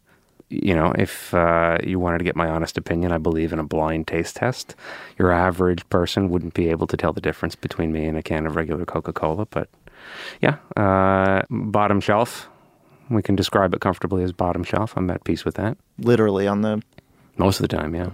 You 0.51 0.75
know, 0.75 0.93
if 0.97 1.33
uh, 1.33 1.77
you 1.81 1.97
wanted 1.97 2.17
to 2.17 2.23
get 2.25 2.35
my 2.35 2.49
honest 2.49 2.77
opinion, 2.77 3.13
I 3.13 3.17
believe 3.17 3.53
in 3.53 3.59
a 3.59 3.63
blind 3.63 4.07
taste 4.07 4.35
test. 4.35 4.75
Your 5.17 5.31
average 5.31 5.87
person 5.89 6.29
wouldn't 6.29 6.53
be 6.53 6.69
able 6.69 6.87
to 6.87 6.97
tell 6.97 7.13
the 7.13 7.21
difference 7.21 7.55
between 7.55 7.93
me 7.93 8.05
and 8.05 8.17
a 8.17 8.21
can 8.21 8.45
of 8.45 8.57
regular 8.57 8.85
Coca 8.85 9.13
Cola, 9.13 9.45
but 9.45 9.69
yeah, 10.41 10.57
uh, 10.75 11.43
bottom 11.49 12.01
shelf. 12.01 12.49
We 13.09 13.21
can 13.21 13.35
describe 13.35 13.73
it 13.73 13.81
comfortably 13.81 14.23
as 14.23 14.31
bottom 14.33 14.63
shelf. 14.63 14.93
I'm 14.97 15.09
at 15.09 15.23
peace 15.23 15.45
with 15.45 15.55
that. 15.55 15.77
Literally 15.99 16.47
on 16.47 16.61
the. 16.61 16.81
Most 17.37 17.59
of 17.59 17.67
the 17.67 17.75
time, 17.75 17.95
yeah. 17.95 18.09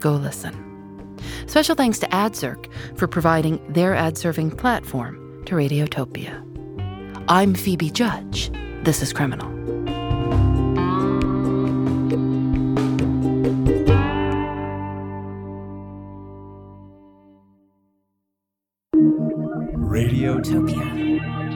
Go 0.00 0.12
listen. 0.12 1.18
Special 1.46 1.74
thanks 1.74 1.98
to 2.00 2.06
AdZerk 2.08 2.68
for 2.96 3.06
providing 3.06 3.60
their 3.72 3.94
ad 3.94 4.18
serving 4.18 4.50
platform 4.50 5.42
to 5.46 5.54
Radiotopia. 5.54 6.48
I'm 7.28 7.54
Phoebe 7.54 7.90
Judge. 7.90 8.50
This 8.82 9.00
is 9.00 9.12
Criminal. 9.12 9.50
Utopia. 20.42 21.51